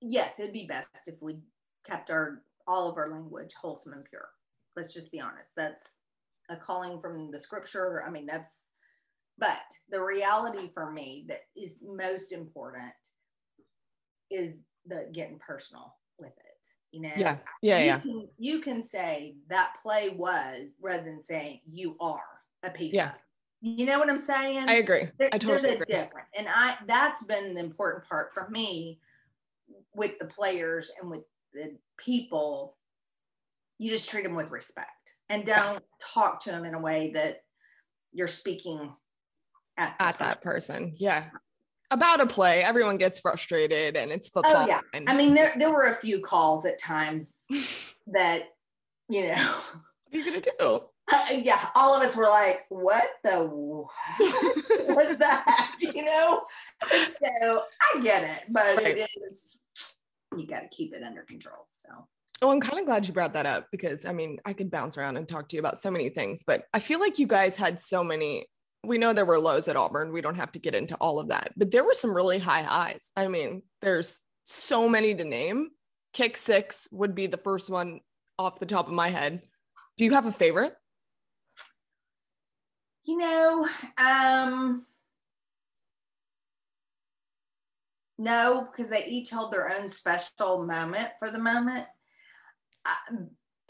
[0.00, 1.38] yes, it'd be best if we
[1.84, 4.28] kept our all of our language wholesome and pure.
[4.76, 5.50] Let's just be honest.
[5.56, 5.96] That's
[6.50, 8.04] a calling from the scripture.
[8.06, 8.60] I mean, that's
[9.38, 9.58] but
[9.90, 12.92] the reality for me that is most important
[14.30, 16.66] is the getting personal with it.
[16.92, 17.38] You know, Yeah.
[17.62, 17.78] Yeah.
[17.78, 17.98] you Yeah.
[18.00, 23.10] Can, you can say that play was rather than saying you are a piece Yeah.
[23.10, 23.14] of.
[23.60, 24.68] You know what I'm saying?
[24.68, 25.04] I agree.
[25.18, 25.94] There- I totally there's a agree.
[25.94, 29.00] difference, and I that's been the important part for me
[29.94, 32.76] with the players and with the people.
[33.78, 37.42] You just treat them with respect and don't talk to them in a way that
[38.12, 38.92] you're speaking
[39.76, 40.94] at, At that person.
[40.96, 41.26] Yeah.
[41.90, 44.64] About a play, everyone gets frustrated and it's oh, football.
[44.64, 47.32] Oh yeah, and I mean there there were a few calls at times
[48.08, 48.42] that
[49.08, 49.54] you know.
[50.10, 50.80] what are you gonna do?
[51.12, 53.44] Uh, yeah, all of us were like, "What the
[54.94, 56.42] was that?" You know.
[56.92, 57.62] And so
[57.94, 58.98] I get it, but Right.
[58.98, 59.58] it is
[60.36, 61.64] you got to keep it under control.
[61.66, 61.88] So
[62.40, 64.96] Oh, I'm kind of glad you brought that up because I mean, I could bounce
[64.96, 67.56] around and talk to you about so many things, but I feel like you guys
[67.56, 68.46] had so many.
[68.84, 70.12] We know there were lows at Auburn.
[70.12, 72.62] We don't have to get into all of that, but there were some really high
[72.62, 73.10] highs.
[73.16, 75.70] I mean, there's so many to name.
[76.12, 78.00] Kick six would be the first one
[78.38, 79.42] off the top of my head.
[79.96, 80.74] Do you have a favorite?
[83.08, 83.66] You know,
[83.96, 84.84] um,
[88.18, 91.86] no, because they each hold their own special moment for the moment.
[92.84, 92.94] I,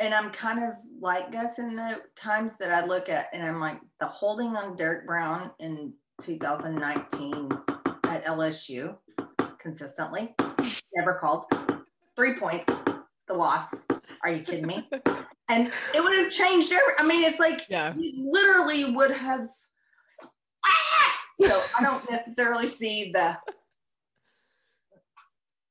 [0.01, 3.61] and I'm kind of like Gus in the times that I look at, and I'm
[3.61, 7.49] like the holding on Derrick Brown in 2019
[8.07, 8.97] at LSU
[9.61, 10.35] consistently,
[10.97, 11.45] never called.
[12.17, 12.75] Three points,
[13.29, 13.85] the loss.
[14.25, 14.91] Are you kidding me?
[15.49, 16.93] And it would have changed every.
[16.99, 17.95] I mean, it's like Yeah.
[17.97, 19.49] literally would have.
[20.65, 21.15] Ah!
[21.41, 23.39] So I don't necessarily see the.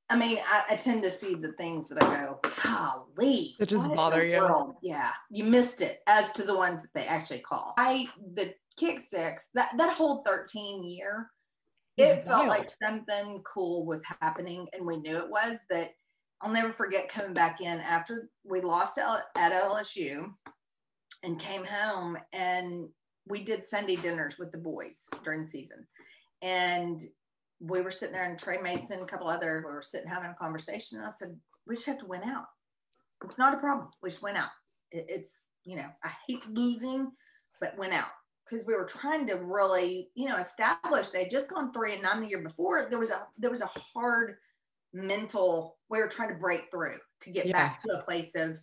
[0.09, 3.55] I mean, I, I tend to see the things that I go, golly.
[3.59, 4.37] That just bother you.
[4.37, 7.73] world?" Yeah, you missed it as to the ones that they actually call.
[7.77, 11.29] I the kick six that that whole thirteen year,
[11.97, 15.57] it felt like something cool was happening, and we knew it was.
[15.69, 15.91] But
[16.41, 20.31] I'll never forget coming back in after we lost at LSU
[21.23, 22.89] and came home and
[23.27, 25.87] we did Sunday dinners with the boys during the season.
[26.41, 27.01] And
[27.59, 30.35] we were sitting there and Tre Mason, a couple other, we were sitting having a
[30.35, 30.99] conversation.
[30.99, 32.45] And I said, we just have to win out.
[33.23, 33.89] It's not a problem.
[34.01, 34.49] We just went out.
[34.91, 37.11] It's, you know, I hate losing,
[37.59, 38.11] but went out
[38.47, 41.09] because we were trying to really, you know, establish.
[41.09, 42.87] They'd just gone three and nine the year before.
[42.89, 44.35] There was a there was a hard
[44.97, 45.77] mental.
[45.89, 48.59] we're trying to break through to get back to a place of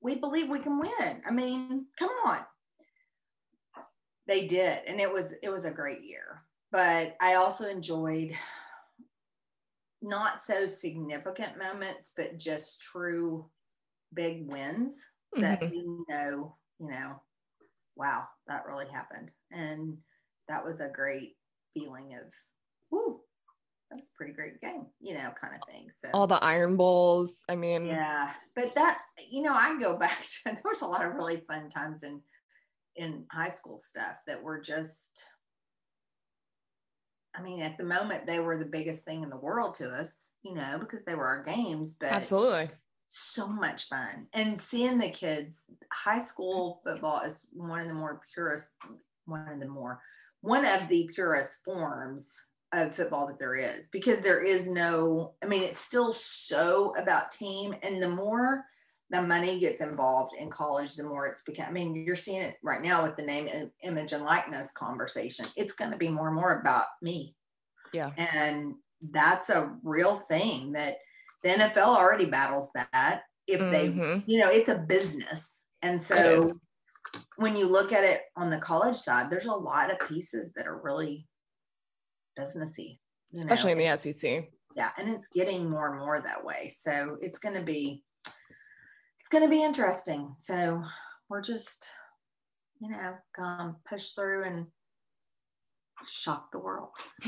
[0.00, 1.22] we believe we can win.
[1.26, 2.44] I mean, come on.
[4.26, 6.44] They did, and it was it was a great year.
[6.70, 8.32] But I also enjoyed
[10.02, 13.50] not so significant moments, but just true
[14.14, 15.72] big wins that Mhm.
[15.72, 17.22] you know, you know,
[17.96, 19.32] wow, that really happened.
[19.50, 20.02] And
[20.48, 21.38] that was a great
[21.72, 22.34] feeling of,
[22.90, 23.24] whoo,
[23.90, 25.88] that was a pretty great game, you know, kind of thing.
[25.92, 27.42] So All the Iron Bowls.
[27.48, 31.04] I mean, yeah, but that you know, I go back to there was a lot
[31.04, 32.20] of really fun times in
[32.96, 35.24] in high school stuff that were just.
[37.34, 40.30] I mean, at the moment, they were the biggest thing in the world to us,
[40.42, 41.96] you know, because they were our games.
[41.98, 42.70] But absolutely.
[43.08, 45.62] so much fun, and seeing the kids.
[45.92, 48.70] High school football is one of the more purest,
[49.26, 50.00] one of the more,
[50.40, 55.46] one of the purest forms of football that there is because there is no i
[55.46, 58.64] mean it's still so about team and the more
[59.10, 62.56] the money gets involved in college the more it's become i mean you're seeing it
[62.62, 66.28] right now with the name and image and likeness conversation it's going to be more
[66.28, 67.34] and more about me
[67.92, 68.12] Yeah.
[68.16, 68.74] and
[69.10, 70.96] that's a real thing that
[71.42, 74.22] the nfl already battles that if they Mhm.
[74.26, 76.52] you know it's a business and so
[77.36, 80.68] when you look at it on the college side there's a lot of pieces that
[80.68, 81.26] are really
[82.38, 82.98] businessy
[83.32, 83.40] you know?
[83.42, 84.48] especially in the SEC.
[84.76, 88.02] yeah and it's getting more and more that way so it's going to be
[89.18, 90.82] it's going to be interesting so
[91.28, 91.90] we're just
[92.80, 94.66] you know gonna push through and
[96.08, 96.90] shock the world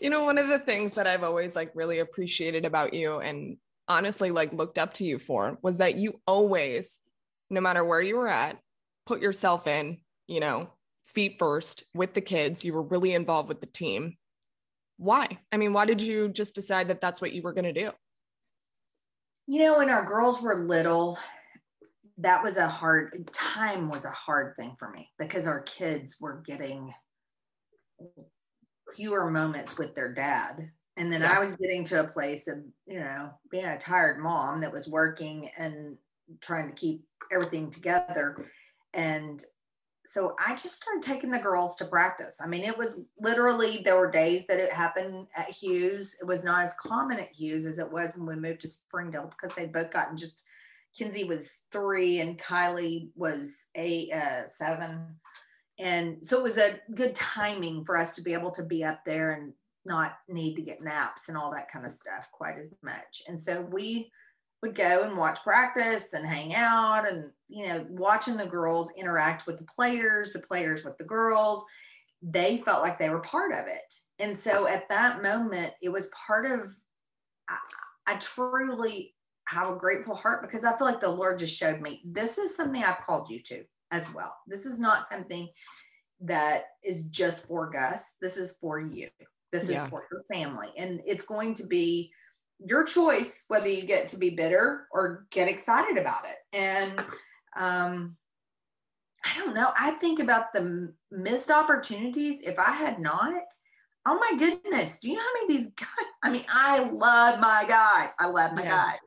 [0.00, 3.56] you know, one of the things that I've always like really appreciated about you and
[3.88, 7.00] honestly like looked up to you for was that you always,
[7.50, 8.58] no matter where you were at,
[9.06, 10.68] put yourself in, you know,
[11.14, 12.64] feet first with the kids.
[12.64, 14.16] You were really involved with the team.
[14.96, 15.38] Why?
[15.52, 17.90] I mean, why did you just decide that that's what you were going to do?
[19.46, 21.18] you know when our girls were little
[22.16, 26.40] that was a hard time was a hard thing for me because our kids were
[26.46, 26.94] getting
[28.94, 31.36] fewer moments with their dad And then Yeah.
[31.36, 34.86] I was getting to a place of, you know, being a tired mom that was
[34.88, 35.98] working and
[36.40, 38.48] trying to keep everything together.
[38.92, 39.42] And
[40.06, 42.38] so I just started taking the girls to practice.
[42.40, 46.16] I mean, it was literally, there were days that it happened at Hughes.
[46.20, 49.30] It was not as common at Hughes as it was when we moved to Springdale
[49.30, 50.44] because they'd both gotten just,
[50.98, 55.16] Kenzie was three and Kylie was eight, uh, seven.
[55.78, 59.00] And so it was a good timing for us to be able to be up
[59.04, 59.54] there and
[59.86, 63.22] not need to get naps and all that kind of stuff quite as much.
[63.26, 64.12] And so we
[64.64, 69.46] would go and watch practice and hang out and, you know, watching the girls interact
[69.46, 71.62] with the players, the players with the girls.
[72.22, 73.94] They felt like they were part of it.
[74.18, 76.62] And so at that moment, it was part of,
[77.46, 77.58] I,
[78.06, 79.14] I truly
[79.48, 82.56] have a grateful heart because I feel like the Lord just showed me this is
[82.56, 84.34] something I've called you to as well.
[84.46, 85.46] This is not something
[86.22, 88.14] that is just for Gus.
[88.22, 89.10] This is for you.
[89.52, 89.84] This Yeah.
[89.84, 90.72] is for your family.
[90.78, 92.10] And it's going to be
[92.66, 96.36] your choice whether you get to be bitter or get excited about it.
[96.56, 96.98] And
[97.56, 98.16] um,
[99.24, 99.70] I don't know.
[99.78, 102.42] I think about the missed opportunities.
[102.42, 103.42] If I had not,
[104.06, 106.06] oh my goodness, do you know how many of these guys?
[106.22, 108.10] I mean, I love my guys.
[108.18, 108.84] I love my Yeah.
[108.86, 108.98] guys.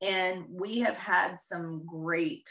[0.00, 2.50] And we have had some great,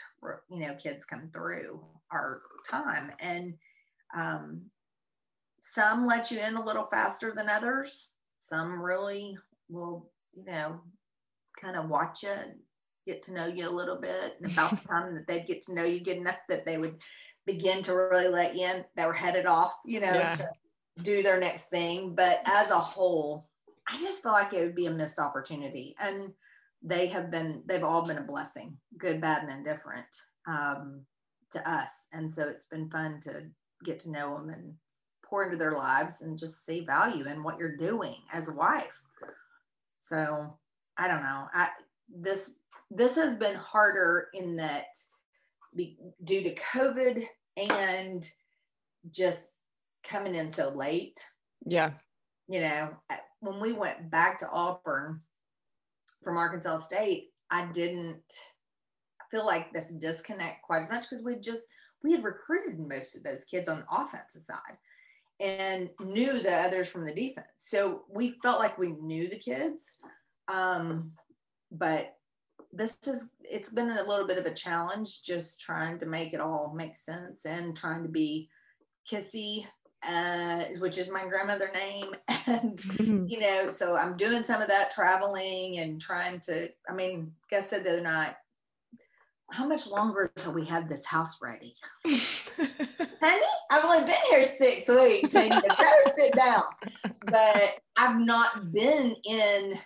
[0.50, 3.12] you know, kids come through our time.
[3.20, 3.58] And
[4.16, 4.70] um,
[5.60, 8.10] some let you in a little faster than others.
[8.40, 9.36] Some really
[9.68, 10.80] will, you know,
[11.60, 12.54] kind of watch you and
[13.06, 14.36] get to know you a little bit.
[14.40, 16.96] And about the time that they'd get to know you good enough that they would
[17.46, 20.32] begin to really let you in, they were headed off, you know, Yeah.
[20.32, 20.48] to
[21.02, 22.14] do their next thing.
[22.14, 23.48] But as a whole,
[23.88, 25.94] I just feel like it would be a missed opportunity.
[26.00, 26.32] And
[26.82, 30.06] they have been, they've all been a blessing, good, bad, and indifferent
[30.46, 31.04] um,
[31.50, 32.06] to us.
[32.12, 33.48] And so it's been fun to
[33.84, 34.74] get to know them and
[35.24, 39.00] pour into their lives and just see value in what you're doing as a wife.
[40.02, 40.58] So
[40.98, 41.46] I don't know.
[41.54, 41.68] I
[42.08, 42.54] this
[42.90, 44.86] this has been harder in that
[45.74, 47.24] be, due to COVID
[47.56, 48.28] and
[49.10, 49.52] just
[50.02, 51.24] coming in so late.
[51.64, 51.92] Yeah.
[52.48, 52.96] You know,
[53.40, 55.20] when we went back to Auburn
[56.22, 58.24] from Arkansas State, I didn't
[59.30, 61.62] feel like this disconnect quite as much because we just
[62.02, 64.76] we had recruited most of those kids on the offensive side
[65.40, 67.46] and knew the others from the defense.
[67.56, 69.96] So we felt like we knew the kids.
[70.48, 71.12] Um,
[71.70, 72.14] but
[72.72, 76.40] this is it's been a little bit of a challenge just trying to make it
[76.40, 78.48] all make sense and trying to be
[79.10, 79.66] kissy
[80.08, 82.12] uh, which is my grandmother name
[82.46, 82.82] and
[83.30, 87.68] you know so i'm doing some of that traveling and trying to i mean Gus
[87.68, 88.34] said the other night
[89.52, 91.74] how much longer until we have this house ready?
[92.06, 96.64] Honey i've only been here six weeks and you better sit down.
[97.26, 99.78] But i've not been in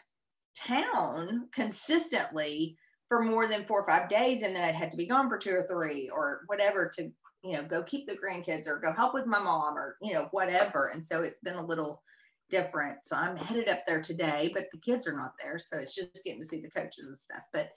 [0.56, 5.06] town consistently for more than four or five days and then i'd had to be
[5.06, 7.10] gone for two or three or whatever to
[7.44, 10.28] you know go keep the grandkids or go help with my mom or you know
[10.30, 10.90] whatever.
[10.94, 12.02] And so it's been a little
[12.48, 12.98] different.
[13.04, 16.24] So i'm headed up there today but the kids are not there so it's just
[16.24, 17.42] getting to see the coaches and stuff.
[17.52, 17.70] But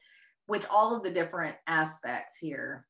[0.50, 2.86] with all of the different aspects here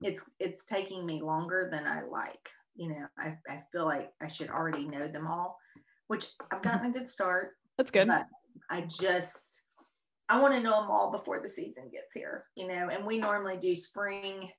[0.00, 4.26] it's it's taking me longer than i like you know i, I feel like i
[4.26, 5.56] should already know them all
[6.08, 8.08] which i've gotten a good start That's good.
[8.08, 8.26] but
[8.70, 9.62] I just
[10.28, 12.88] I want to know them all before the season gets here, you know.
[12.90, 14.50] And we normally do spring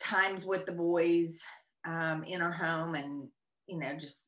[0.00, 1.40] times with the boys
[1.86, 3.28] um, in our home, and
[3.68, 4.24] you know, just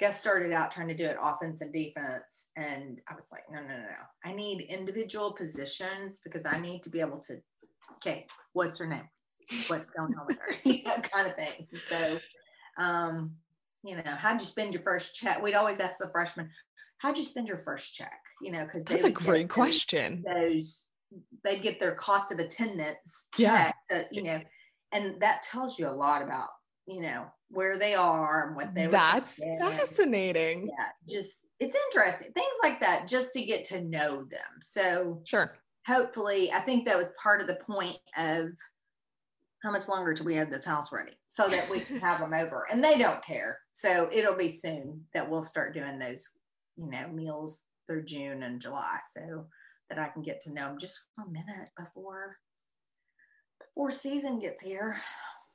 [0.00, 3.60] Gus started out trying to do it offense and defense, and I was like, no,
[3.60, 4.04] no, no, no.
[4.24, 7.36] I need individual positions because I need to be able to.
[7.96, 9.08] Okay, what's her name?
[9.68, 10.56] What's going on with her?
[10.64, 11.68] you know, kind of thing.
[11.84, 12.18] So,
[12.78, 13.34] um,
[13.84, 15.40] you know, how'd you spend your first check?
[15.42, 16.50] We'd always ask the freshmen,
[16.98, 18.20] how'd you spend your first check?
[18.42, 20.24] You know, because That's a great question.
[20.26, 20.86] Those
[21.44, 23.66] they'd get their cost of attendance Yeah.
[23.66, 24.40] check, uh, you know,
[24.90, 26.48] and that tells you a lot about
[26.86, 29.58] you know where they are and what they were That's thinking.
[29.60, 30.68] fascinating.
[30.78, 34.60] Yeah, just it's interesting things like that just to get to know them.
[34.60, 35.56] So Sure.
[35.86, 38.48] hopefully, I think that was part of the point of
[39.62, 42.34] how much longer till we have this house ready so that we can have them
[42.34, 43.58] over and they don't care.
[43.72, 46.32] So it'll be soon that we'll start doing those,
[46.76, 49.46] you know, meals through June and July so
[49.88, 52.36] that I can get to know them just for a minute before
[53.58, 55.00] before season gets here.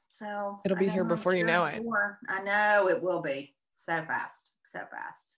[0.09, 1.77] So It'll be here before you sure know it.
[1.77, 5.37] before- I know it will be so fast, so fast.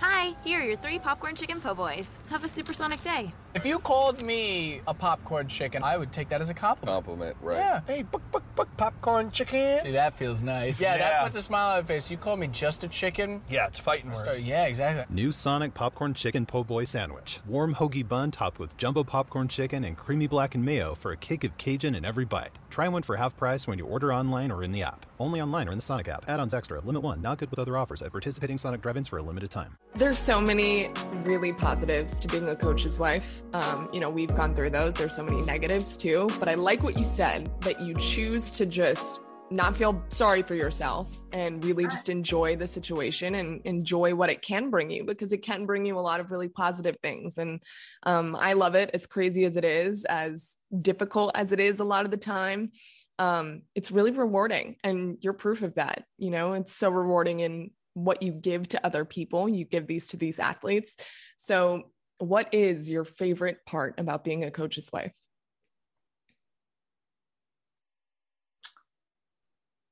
[0.00, 2.18] Hi, here are your three popcorn chicken po' boys.
[2.30, 3.32] Have a supersonic day.
[3.52, 6.94] If you called me a popcorn chicken, I would take that as a compliment.
[7.04, 7.58] Compliment, right?
[7.58, 7.80] Yeah.
[7.84, 9.76] Hey, book, book, book, popcorn chicken.
[9.78, 10.80] See, that feels nice.
[10.80, 10.98] Yeah, Yeah.
[11.10, 12.10] that puts a smile on my face.
[12.12, 13.42] You call me just a chicken?
[13.48, 14.20] Yeah, it's fighting words.
[14.22, 15.04] Start- yeah, exactly.
[15.12, 17.40] New Sonic Popcorn Chicken Po' Boy Sandwich.
[17.44, 21.42] Warm hoagie bun topped with jumbo popcorn chicken and creamy blackened mayo for a kick
[21.42, 22.52] of Cajun in every bite.
[22.70, 25.06] Try one for half price when you order online or in the app.
[25.18, 26.24] Only online or in the Sonic app.
[26.28, 26.80] Add-ons extra.
[26.80, 27.20] Limit one.
[27.20, 29.76] Not good with other offers at participating Sonic drive-ins for a limited time.
[29.94, 30.90] There's so many
[31.24, 33.39] really positives to being a coach's wife.
[33.52, 34.94] Um, you know, we've gone through those.
[34.94, 36.28] There's so many negatives too.
[36.38, 39.20] But I like what you said that you choose to just
[39.50, 44.42] not feel sorry for yourself and really just enjoy the situation and enjoy what it
[44.42, 47.36] can bring you because it can bring you a lot of really positive things.
[47.36, 47.60] And
[48.04, 51.84] um, I love it as crazy as it is, as difficult as it is a
[51.84, 52.70] lot of the time.
[53.18, 56.04] Um, it's really rewarding and you're proof of that.
[56.16, 59.48] You know, it's so rewarding in what you give to other people.
[59.48, 60.96] You give these to these athletes.
[61.36, 65.12] So, what is your favorite part about being a coach's wife?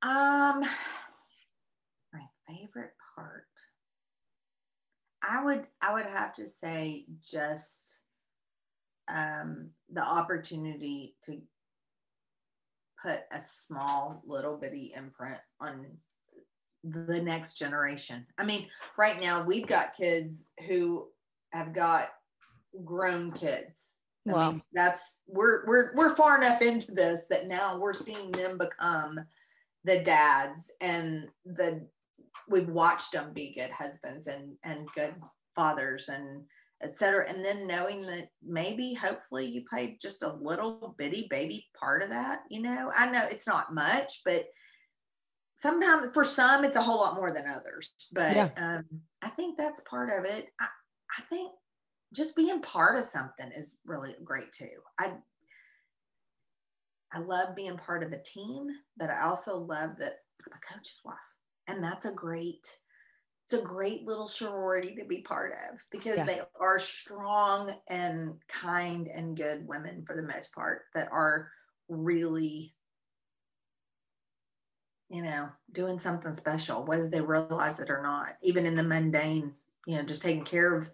[0.01, 0.61] Um,
[2.13, 3.43] my favorite part.
[5.21, 7.99] I would I would have to say just
[9.09, 11.41] um the opportunity to
[13.01, 15.87] put a small little bitty imprint on
[16.83, 18.25] the next generation.
[18.37, 18.67] I mean,
[18.97, 21.07] right now we've got kids who
[21.51, 22.09] have got
[22.85, 23.95] grown kids.
[24.27, 24.51] I Wow.
[24.51, 29.19] mean, that's we're we're we're far enough into this that now we're seeing them become
[29.85, 31.87] the dads and the
[32.47, 35.15] we've watched them be good husbands and and good
[35.55, 36.43] fathers and
[36.81, 42.03] etc and then knowing that maybe hopefully you played just a little bitty baby part
[42.03, 44.45] of that you know i know it's not much but
[45.55, 48.49] sometimes for some it's a whole lot more than others but Yeah.
[48.57, 48.85] um
[49.21, 50.67] i think that's part of it i
[51.17, 51.51] i think
[52.13, 55.17] just being part of something is really great too i
[57.11, 61.01] I love being part of the team, but I also love that I'm a coach's
[61.03, 61.17] wife.
[61.67, 62.79] And that's a great,
[63.45, 66.25] it's a great little sorority to be part of because Yeah.
[66.25, 71.51] they are strong and kind and good women for the most part that are
[71.89, 72.75] really,
[75.09, 79.55] you know, doing something special, whether they realize it or not, even in the mundane,
[79.87, 80.91] you know, just taking care of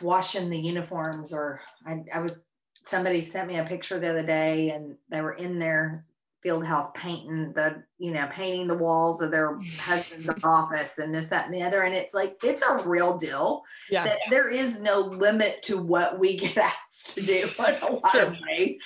[0.00, 2.36] washing the uniforms or I, I was
[2.84, 6.04] somebody sent me a picture the other day and they were in their
[6.42, 11.26] field house painting the you know painting the walls of their husband's office and this
[11.26, 11.82] that and the other.
[11.82, 14.04] And it's like it's a real deal Yeah.
[14.04, 16.56] that there is no limit to what we get
[16.90, 18.76] asked to do in a lot of ways.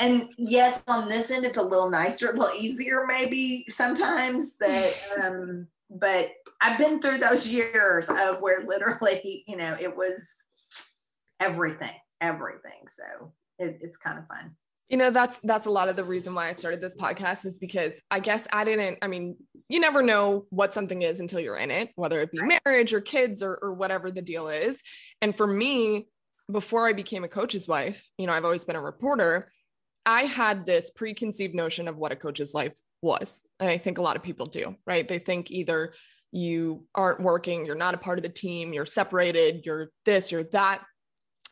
[0.00, 4.92] And yes on this end it's a little nicer a little easier maybe sometimes that
[5.22, 6.30] um but
[6.64, 10.26] i've been through those years of where literally you know it was
[11.40, 14.56] everything everything so it, it's kind of fun
[14.90, 17.58] You know, that's that's a lot of the reason why I started this podcast is
[17.58, 19.36] because I guess I didn't, I mean,
[19.68, 23.00] you never know what something is until you're in it, whether it be marriage or
[23.00, 24.82] kids or, or whatever the deal is.
[25.22, 26.06] And for me,
[26.52, 29.48] before I became a coach's wife, you know, I've always been a reporter.
[30.04, 33.42] I had this preconceived notion of what a coach's life was.
[33.58, 35.08] And I think a lot of people do, right?
[35.08, 35.94] They think either
[36.34, 40.44] you aren't working, you're not a part of the team, you're separated, you're this, you're
[40.44, 40.82] that.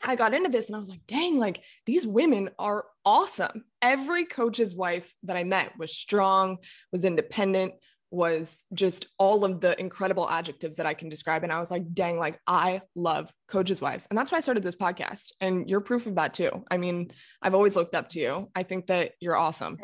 [0.02, 3.64] I got into this and I was like, dang, like these women are awesome.
[3.80, 6.58] Every coach's wife that I met was strong,
[6.90, 7.74] was independent,
[8.10, 11.44] was just all of the incredible adjectives that I can describe.
[11.44, 14.08] And I was like, dang, like I love coaches' wives.
[14.10, 15.28] And that's why I started this podcast.
[15.40, 16.64] And you're proof of that too.
[16.70, 18.48] I mean, I've always looked up to you.
[18.56, 19.78] I think that you're awesome.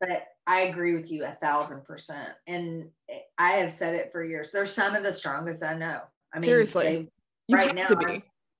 [0.00, 2.34] but I agree with you a thousand percent.
[2.46, 2.90] And
[3.38, 4.50] I have said it for years.
[4.52, 6.00] They're some of the strongest I know.
[6.32, 7.10] I mean, Seriously.
[7.50, 7.88] right now,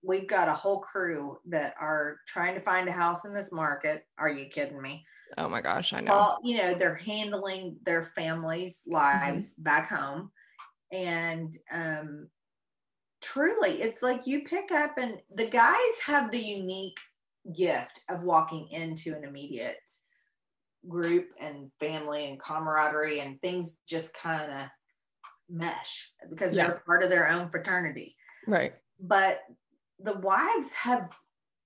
[0.02, 4.04] we've got a whole crew that are trying to find a house in this market.
[4.18, 5.04] Are you kidding me?
[5.38, 6.12] Oh my gosh, I know.
[6.12, 9.62] Well, you know, they're handling their families' lives Mm-hmm.
[9.62, 10.30] back home.
[10.92, 12.28] And um
[13.20, 16.98] truly, it's like you pick up and the guys have the unique
[17.54, 19.78] gift of walking into an immediate
[20.88, 24.68] group and family and camaraderie and things just kind of
[25.48, 26.68] mesh because Yeah.
[26.68, 28.16] they're part of their own fraternity
[28.46, 28.74] right.
[29.00, 29.42] but
[30.00, 31.16] the wives have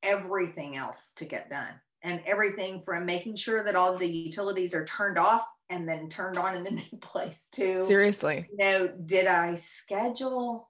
[0.03, 4.85] everything else to get done and everything from making sure that all the utilities are
[4.85, 8.47] turned off and then turned on in the new place to Seriously.
[8.51, 10.69] you know did i schedule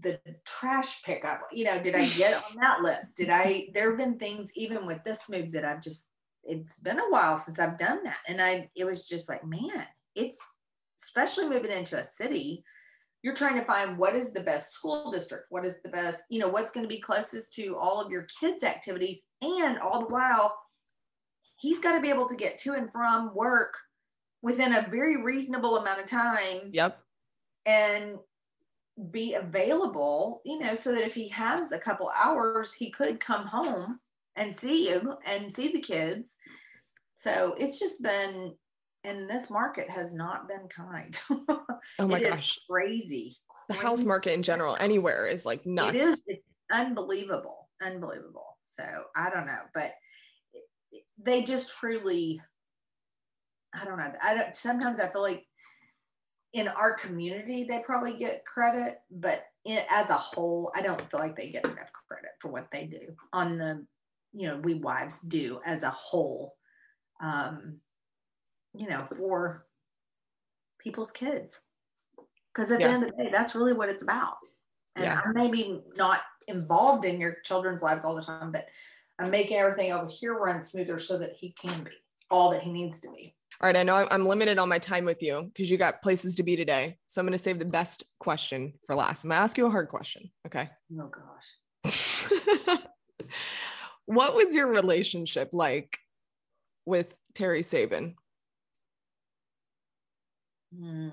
[0.00, 3.98] the trash pickup you know did i get on that list did i there have
[3.98, 6.06] been things even with this move that i've just
[6.44, 9.86] it's been a while since i've done that and i it was just like man
[10.14, 10.44] it's
[10.98, 12.64] especially moving into a city
[13.22, 16.40] you're trying to find what is the best school district, what is the best, you
[16.40, 19.22] know, what's going to be closest to all of your kids' activities.
[19.40, 20.58] And all the while,
[21.56, 23.74] he's got to be able to get to and from work
[24.42, 26.70] within a very reasonable amount of time.
[26.72, 26.98] Yep.
[27.64, 28.18] And
[29.10, 33.46] be available, you know, so that if he has a couple hours, he could come
[33.46, 34.00] home
[34.36, 36.36] and see you and see the kids.
[37.14, 38.54] So it's just been,
[39.04, 41.18] and this market has not been kind.
[41.98, 42.58] Oh my It gosh.
[42.70, 43.34] crazy.
[43.68, 45.94] The house market in general, anywhere, is like nuts.
[45.94, 46.22] It is
[46.70, 48.56] unbelievable, unbelievable.
[48.62, 48.84] So
[49.16, 49.90] I don't know, but
[50.52, 50.62] it-
[50.92, 52.40] it- they just truly,
[53.74, 54.12] I don't know.
[54.22, 54.54] I don't.
[54.54, 55.44] Sometimes I feel like
[56.52, 61.20] in our community they probably get credit, but in, as a whole, I don't feel
[61.20, 63.84] like they get enough credit for what they do on the,
[64.32, 66.56] you know, we wives do as a whole.
[67.20, 67.80] Um,
[68.74, 69.66] you know, for
[70.78, 71.60] people's kids.
[72.52, 72.88] Because at Yeah.
[72.88, 74.38] the end of the day, that's really what it's about.
[74.96, 75.20] And Yeah.
[75.24, 78.68] I'm maybe not involved in your children's lives all the time, but
[79.18, 81.90] I'm making everything over here run smoother so that he can be
[82.30, 83.36] all that he needs to be.
[83.60, 86.02] All right, I know I'm- I'm limited on my time with you because you got
[86.02, 86.98] places to be today.
[87.06, 89.22] So I'm going to save the best question for last.
[89.22, 90.32] I'm going to ask you a hard question.
[90.46, 90.68] Okay.
[90.98, 91.58] Oh gosh.
[94.06, 95.98] what was your relationship like
[96.84, 98.14] with Terry Saban?
[100.76, 101.08] Hmm.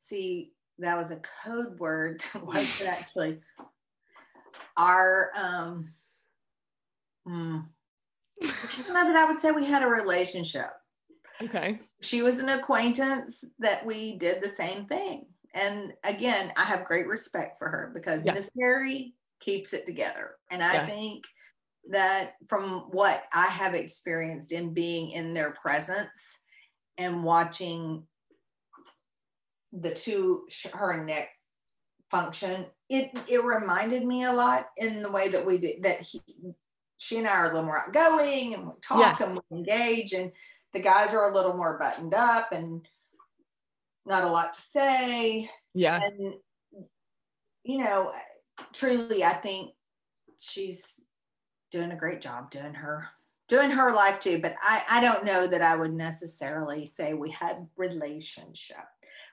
[0.00, 3.40] See, that was a code word that wasn't actually
[4.76, 5.92] our um
[7.26, 7.64] not
[8.90, 10.70] that I would say we had a relationship.
[11.42, 11.80] Okay.
[12.00, 15.26] she was an acquaintance that we did the same thing.
[15.54, 18.34] And again, I have great respect for her because Yeah.
[18.34, 20.36] Miss Terry keeps it together.
[20.50, 20.86] And I Yeah.
[20.86, 21.24] think
[21.90, 26.38] that from what I have experienced in being in their presence
[26.98, 28.06] and watching
[29.72, 31.28] the two, her and Nick
[32.10, 36.20] function, it it reminded me a lot in the way that we did that he,
[36.96, 40.32] she and I are a little more outgoing and we talk and we engage and
[40.72, 42.86] the guys are a little more buttoned up and
[44.04, 46.00] not a lot to say Yeah.
[46.02, 46.34] and
[47.64, 48.12] you know
[48.72, 49.72] truly i think
[50.38, 51.00] she's
[51.76, 53.08] doing a great job doing her
[53.48, 54.40] doing her life too.
[54.40, 58.86] But i i don't know that i would necessarily say we had relationship.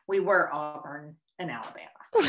[0.07, 1.89] We were auburn and alabama.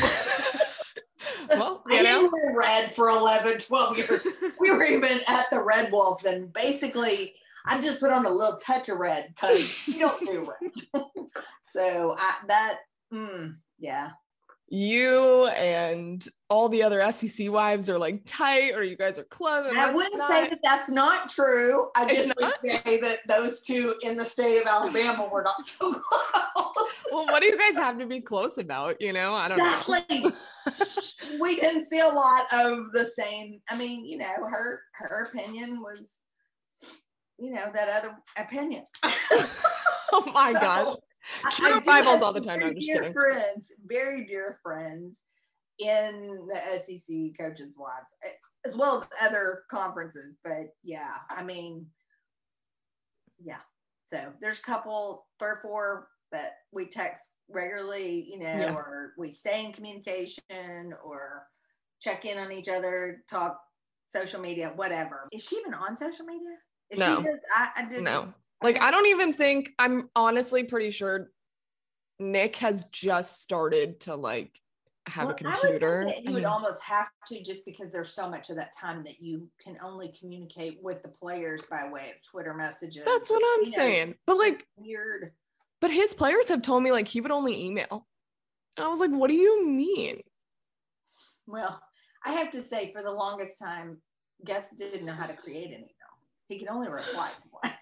[1.49, 2.21] Well, I you know.
[2.21, 4.27] didn't wear red for 11 12 years.
[4.59, 7.35] We were even at the red wolves and basically
[7.65, 11.03] i just put on a little touch of red because you don't do red.
[11.65, 12.79] So i that
[13.13, 14.11] mm, yeah
[14.67, 19.67] you and all the other SEC wives are like tight, or you guys are close.
[19.75, 21.87] I wouldn't not- say that that's not true.
[21.95, 22.61] I It's just would not?
[22.61, 26.87] say that those two in the state of Alabama were not so close.
[27.11, 28.99] Well, what do you guys have to be close about?
[28.99, 29.73] You know, I don't know.
[29.75, 30.25] Exactly.
[31.39, 33.61] we didn't see a lot of the same.
[33.69, 36.09] I mean, you know, her her opinion was,
[37.37, 38.85] you know, that other opinion.
[40.11, 40.83] Oh my god.
[40.85, 40.95] So, I-
[41.57, 42.59] Do Bibles all the time.
[42.59, 43.13] No, very I'm just dear kidding.
[43.13, 45.21] friends, very dear friends
[45.79, 48.29] in the SEC coaches' wives, eh,
[48.65, 50.37] as well as other conferences.
[50.43, 51.87] But yeah, I mean,
[53.43, 53.59] yeah.
[54.03, 58.73] So there's a couple, three or four that we text regularly, you know, Yeah.
[58.73, 61.47] or we stay in communication or
[62.01, 63.59] check in on each other, talk
[64.05, 65.27] social media, whatever.
[65.31, 66.55] Is she even on social media?
[66.91, 67.21] If No.
[67.21, 68.03] she is, I, I didn't.
[68.03, 68.33] No.
[68.61, 71.29] Like I don't even think I'm honestly pretty sure
[72.19, 74.59] Nick has just started to like
[75.07, 76.01] have Well, a I would computer.
[76.07, 79.03] you I would mean, almost have to just because there's so much of that time
[79.03, 83.03] that you can only communicate with the players by way of Twitter messages.
[83.05, 84.15] that's what I'm you know, saying.
[84.25, 85.33] But like, weird.
[85.79, 88.07] but his players have told me like he would only email.
[88.77, 90.21] And I was like, what do you mean?
[91.45, 91.79] Well,
[92.25, 94.01] I have to say, for the longest time,
[94.43, 95.91] Gus didn't know how to create an email.
[96.47, 97.73] He could only reply to one.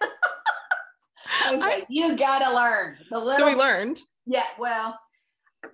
[1.50, 3.46] Was I- you gotta learn the so little.
[3.48, 4.00] we learned.
[4.26, 4.98] Yeah, well,
[5.64, 5.68] I,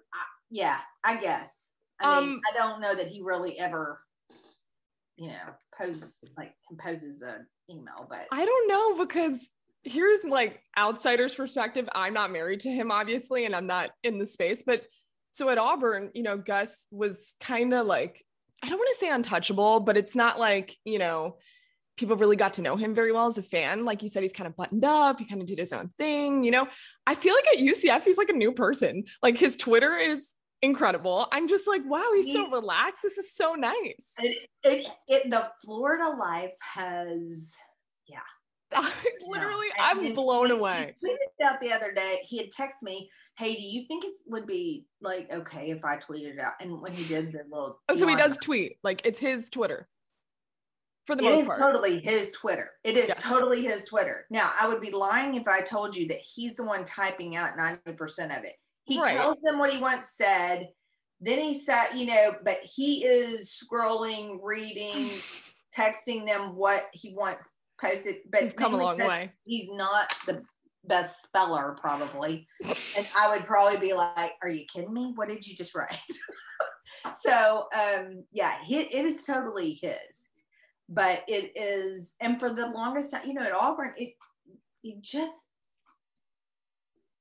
[0.50, 1.68] yeah, I guess.
[2.00, 4.00] I mean, Um, I don't know that he really ever,
[5.16, 6.04] you know, pose
[6.36, 9.50] like composes a email, but I don't know because
[9.82, 11.88] here's like outsider's perspective.
[11.94, 14.62] I'm not married to him, obviously, and I'm not in the space.
[14.64, 14.84] But
[15.32, 18.24] so at Auburn, you know, Gus was kind of like,
[18.62, 21.36] I don't want to say untouchable, but it's not like, you know,
[21.96, 23.84] people really got to know him very well as a fan.
[23.84, 26.44] Like you said, he's kind of buttoned up, he kind of did his own thing,
[26.44, 26.66] you know.
[27.06, 29.04] I feel like at UCF, he's like a new person.
[29.22, 30.28] Like his Twitter is
[30.62, 31.26] incredible.
[31.32, 33.02] I'm just like, wow, he's so relaxed.
[33.02, 34.12] This is so nice.
[34.18, 37.56] it, it, it the Florida life has
[38.72, 38.84] like
[39.26, 39.66] literally.
[39.80, 40.94] I'm And blown he- away.
[41.00, 42.18] He tweeted out the other day.
[42.22, 45.96] He had texted me, "Hey, do you think it would be like okay if I
[45.96, 48.76] tweeted it out?" And when he did the little, Oh, so he does tweet.
[48.84, 49.88] Like it's his Twitter.
[51.10, 51.58] For the It most is part.
[51.58, 52.70] totally his Twitter.
[52.84, 53.14] It is Yeah.
[53.14, 54.26] totally his Twitter.
[54.30, 57.56] Now, I would be lying if I told you that he's the one typing out
[57.56, 58.54] 90% of it.
[58.84, 59.16] He Right.
[59.16, 60.68] tells them what he once said.
[61.20, 65.20] Then he said, you know, but he is scrolling, reading,
[65.76, 67.48] texting them what he wants
[67.80, 68.18] posted.
[68.30, 69.32] But You've come a long way.
[69.42, 70.44] He's not the
[70.84, 72.46] best speller, probably.
[72.96, 75.10] and I would probably be like, Are you kidding me?
[75.16, 75.90] What did you just write?
[77.18, 80.19] so um yeah, he, it is totally his
[80.90, 84.14] but it is and for the longest time you know at auburn it
[84.82, 85.32] it just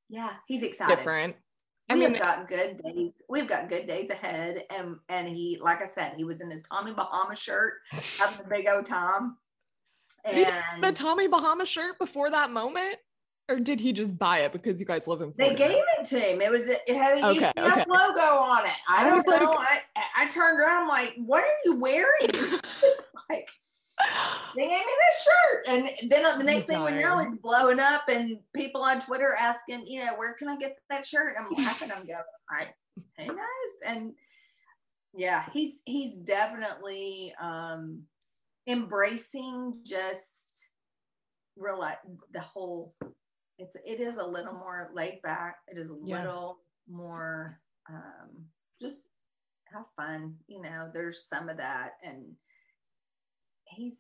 [0.10, 1.36] yeah he's excited Different.
[1.92, 5.60] I we mean, have got good days we've got good days ahead and and he
[5.62, 7.74] like i said he was in his tommy bahama shirt
[8.20, 9.38] having a big old time
[10.26, 12.98] and the Tommy Bahama shirt before that moment?
[13.48, 16.20] Or did he just buy it because you guys live in they gave it to
[16.20, 16.42] him.
[16.42, 17.86] It was it had a Okay, UCF okay.
[17.88, 18.74] logo on it.
[18.90, 19.54] I I don't was like- know.
[19.54, 19.80] I
[20.18, 22.30] I turned around I'm like, what are you wearing?
[23.30, 23.48] Like
[24.56, 25.66] they gave me this shirt.
[25.68, 29.86] And then the next thing we know, it's blowing up and people on Twitter asking,
[29.88, 31.36] you know, where can I get that shirt?
[31.40, 31.92] I'm laughing.
[31.92, 32.20] I'm going,
[32.50, 32.68] I,
[33.18, 33.40] who knows?
[33.88, 34.14] And
[35.14, 38.04] yeah, he's, he's definitely um,
[38.68, 40.68] embracing just
[41.58, 41.98] realize
[42.32, 42.96] the whole,
[43.58, 45.58] it's, it is a little more laid back.
[45.68, 46.20] It is a Yeah.
[46.22, 48.46] little more um,
[48.82, 49.08] just
[49.74, 50.36] have fun.
[50.48, 51.94] You know, there's some of that.
[52.04, 52.36] And,
[53.70, 53.98] he's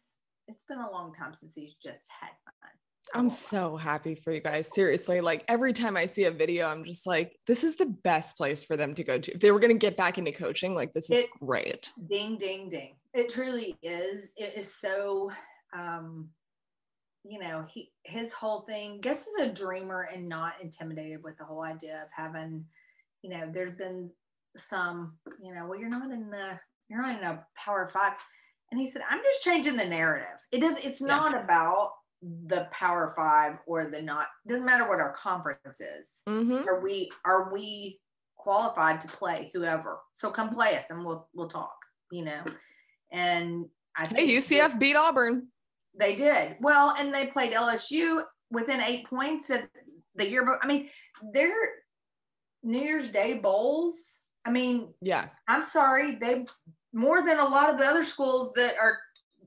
[0.48, 2.72] it's been a long time since he's just had fun.
[3.14, 4.72] I'm so happy for you guys.
[4.74, 8.38] Seriously, like every time I see a video, I'm just like, this is the best
[8.38, 9.32] place for them to go to.
[9.34, 11.92] If they were going to get back into coaching, like this is It- great.
[12.08, 12.96] ding ding ding.
[13.14, 14.34] It truly is.
[14.38, 15.32] It is so
[15.76, 16.30] um
[17.26, 21.44] you know, he his whole thing, Gus is a dreamer and not intimidated with the
[21.46, 22.66] whole idea of having,
[23.22, 24.10] you know, there's been
[24.56, 26.60] some, you know, well, you're not in the
[26.90, 28.14] you're not in a power five.
[28.72, 30.38] And he said, I'm just changing the narrative.
[30.52, 31.08] It does it's Yeah.
[31.08, 31.92] not about
[32.22, 36.20] the power five or the not doesn't matter what our conference is.
[36.28, 36.68] Mm-hmm.
[36.68, 38.00] are we are we
[38.36, 41.76] qualified to play whoever so come play us and we'll we'll talk
[42.12, 42.42] you know
[43.12, 43.66] and
[43.96, 45.48] i Hey, think UCF beat Auburn.
[45.98, 49.70] they did well and they played lsu within eight points at
[50.16, 50.90] the year i mean
[51.34, 51.54] their
[52.64, 55.28] new year's day bowls i mean Yeah.
[55.48, 56.46] i'm sorry they've
[56.94, 58.98] more than a lot of the other schools that are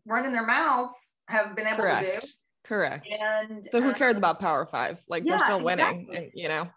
[0.06, 0.92] running their mouth
[1.28, 2.36] have been able to Correct.
[2.64, 3.08] Correct.
[3.20, 5.00] and So who um, cares about Power Five?
[5.08, 6.16] Like they're still winning, exactly.
[6.16, 6.68] and you know.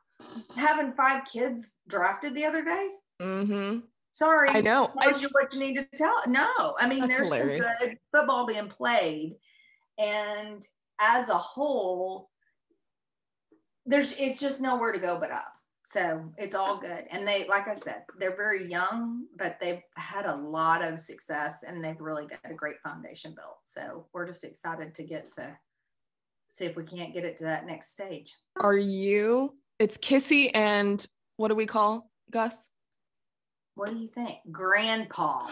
[0.57, 2.89] having five kids drafted the other day
[3.21, 3.79] Mm-hmm.
[4.11, 4.91] sorry I know.
[4.99, 6.15] I, you what you need to tell.
[6.27, 6.49] No,
[6.79, 7.65] I mean there's hilarious.
[7.79, 9.35] some good football being played,
[9.97, 10.61] and
[10.99, 12.29] as a whole,
[13.85, 15.54] there's it's just nowhere to go but up.
[15.87, 17.05] So it's all good.
[17.11, 21.63] And they, like I said, they're very young, but they've had a lot of success
[21.65, 23.59] and they've really got a great foundation built.
[23.63, 25.55] So we're just excited to get to
[26.53, 28.35] see if we can't get it to that next stage.
[28.55, 29.53] are you?
[29.77, 31.05] It's Kissy and
[31.37, 32.67] what do we call Gus?
[33.75, 34.37] What do you think?
[34.51, 35.45] Grandpa.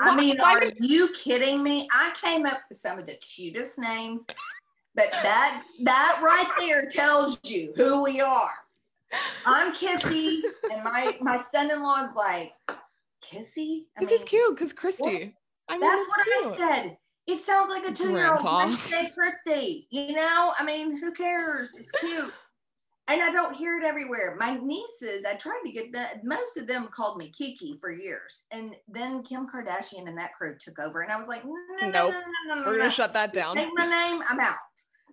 [0.00, 1.88] I mean, are you kidding me?
[1.90, 4.24] I came up with some of the cutest names,
[4.94, 8.52] but that that right there tells you who we are.
[9.46, 10.40] I'm Kissy,
[10.72, 12.52] and my my son-in-law is like
[13.22, 13.84] Kissy.
[13.98, 15.34] I this is cute because Kristi.
[15.68, 16.60] I mean, That's what cute.
[16.60, 16.98] I said.
[17.26, 19.86] It sounds like a two-year-old trying to say Kristi.
[19.90, 21.70] You know, I mean, who cares?
[21.74, 22.32] It's cute.
[23.08, 24.34] And I don't hear it everywhere.
[24.40, 26.24] My nieces, I tried to get that.
[26.24, 30.56] Most of them called me Kiki for years, and then Kim Kardashian and that crew
[30.58, 32.14] took over, and I was like, no, no, no, Nope.
[32.48, 32.78] no, no, no, We're no.
[32.78, 33.56] gonna shut that down.
[33.56, 34.22] Take my name.
[34.28, 34.54] I'm out.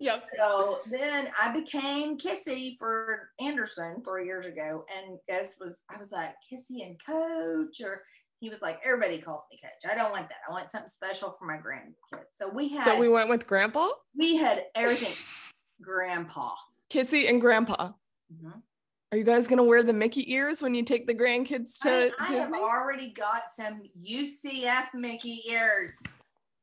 [0.02, 0.24] Yep.
[0.36, 6.12] So then I became Kissy for Anderson three years ago, and Gus was I was
[6.12, 8.02] like Kissy and Coach, or
[8.40, 9.92] he was like everybody calls me Coach.
[9.92, 10.40] I don't want that.
[10.50, 12.26] I want something special for my grandkids.
[12.32, 15.14] So we had So we went with Grandpa, we had everything.
[15.84, 16.52] Grandpa.
[16.90, 17.92] Kissy, and Grandpa.
[18.34, 18.62] Mhm.
[19.12, 22.12] Are you guys gonna wear the Mickey ears when you take the grandkids I, to
[22.18, 22.58] I have Disney?
[22.58, 26.02] already got some UCF Mickey ears.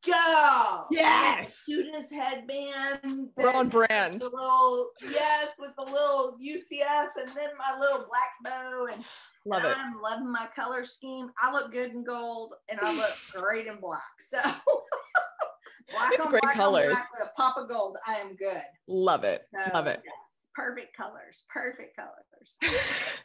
[0.07, 0.85] Go.
[0.91, 1.65] Yes.
[1.65, 3.31] Cutest headband.
[3.37, 4.21] We're on brand.
[4.21, 9.05] The little yes, with the little UCF and then my little black bow and
[9.45, 9.75] Love it.
[9.79, 11.31] I'm loving my color scheme.
[11.43, 14.03] I look good in gold and I look great in black.
[14.21, 14.39] So
[15.91, 16.91] black It's on great black colors.
[16.91, 17.97] on black with a pop of gold.
[18.07, 18.63] I am good.
[18.87, 19.47] Love it.
[19.53, 20.01] So, Love it.
[20.05, 21.45] Yes, perfect colors.
[21.49, 22.57] Perfect colors.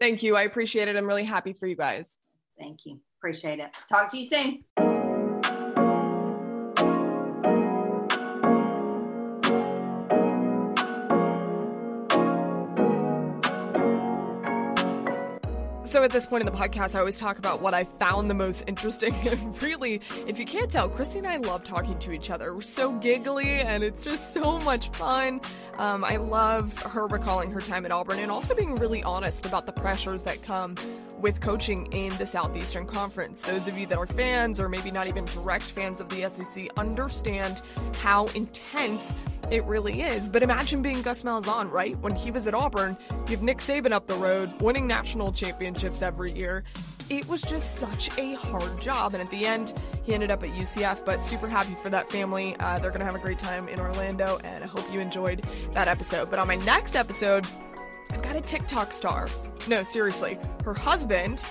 [0.00, 0.36] Thank you.
[0.36, 0.96] I appreciate it.
[0.96, 2.18] I'm really happy for you guys.
[2.58, 3.00] Thank you.
[3.20, 3.70] Appreciate it.
[3.88, 4.85] Talk to you soon.
[16.06, 18.62] At this point in the podcast, I always talk about what I found the most
[18.68, 19.12] interesting.
[19.26, 22.54] And really, if you can't tell, Kristi and I love talking to each other.
[22.54, 25.40] We're so giggly and it's just so much fun.
[25.78, 29.66] Um, I love her recalling her time at Auburn and also being really honest about
[29.66, 30.76] the pressures that come
[31.18, 33.40] with coaching in the Southeastern Conference.
[33.40, 36.68] Those of you that are fans, or maybe not even direct fans of the SEC,
[36.76, 37.62] understand
[37.96, 39.12] how intense
[39.50, 40.28] it really is.
[40.28, 41.96] But imagine being Gus Malzahn, right?
[42.00, 42.96] When he was at Auburn,
[43.28, 46.64] you have Nick Saban up the road, winning national championships every year.
[47.08, 49.14] It was just such a hard job.
[49.14, 49.72] And at the end,
[50.02, 52.56] he ended up at UCF, but super happy for that family.
[52.58, 55.46] Uh, they're going to have a great time in Orlando, and I hope you enjoyed
[55.72, 56.30] that episode.
[56.30, 57.46] But on my next episode,
[58.10, 59.28] I've got a TikTok star.
[59.68, 60.38] No, seriously.
[60.64, 61.44] Her husband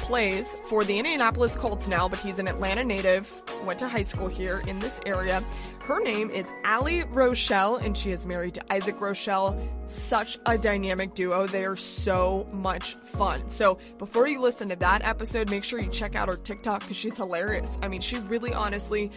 [0.00, 3.32] plays for the Indianapolis Colts now, but he's an Atlanta native,
[3.64, 5.44] went to high school here in this area.
[5.86, 9.56] Her name is Allie Rochell, and she is married to Isaac Rochell.
[9.86, 11.46] Such a dynamic duo.
[11.46, 13.50] They are so much fun.
[13.50, 16.96] So before you listen to that episode, make sure you check out her TikTok because
[16.96, 17.76] she's hilarious.
[17.82, 19.10] I mean, she really honestly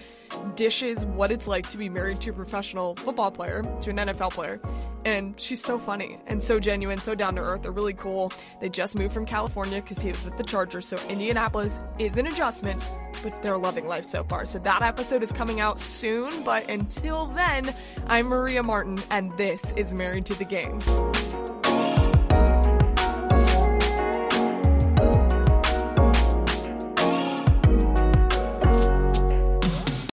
[0.56, 4.32] dishes what it's like to be married to a professional football player, to an NFL
[4.34, 4.60] player.
[5.06, 7.64] And she's so funny and so genuine, so down to earth.
[7.64, 8.32] They're really cool.
[8.62, 10.88] They just moved from California because he was with the Chargers.
[10.88, 12.84] So Indianapolis is an adjustment,
[13.22, 14.46] but they're loving life so far.
[14.46, 16.44] So that episode is coming out soon.
[16.44, 17.74] But until then,
[18.08, 20.80] I'm Maria Martin, and this is Married to the Game.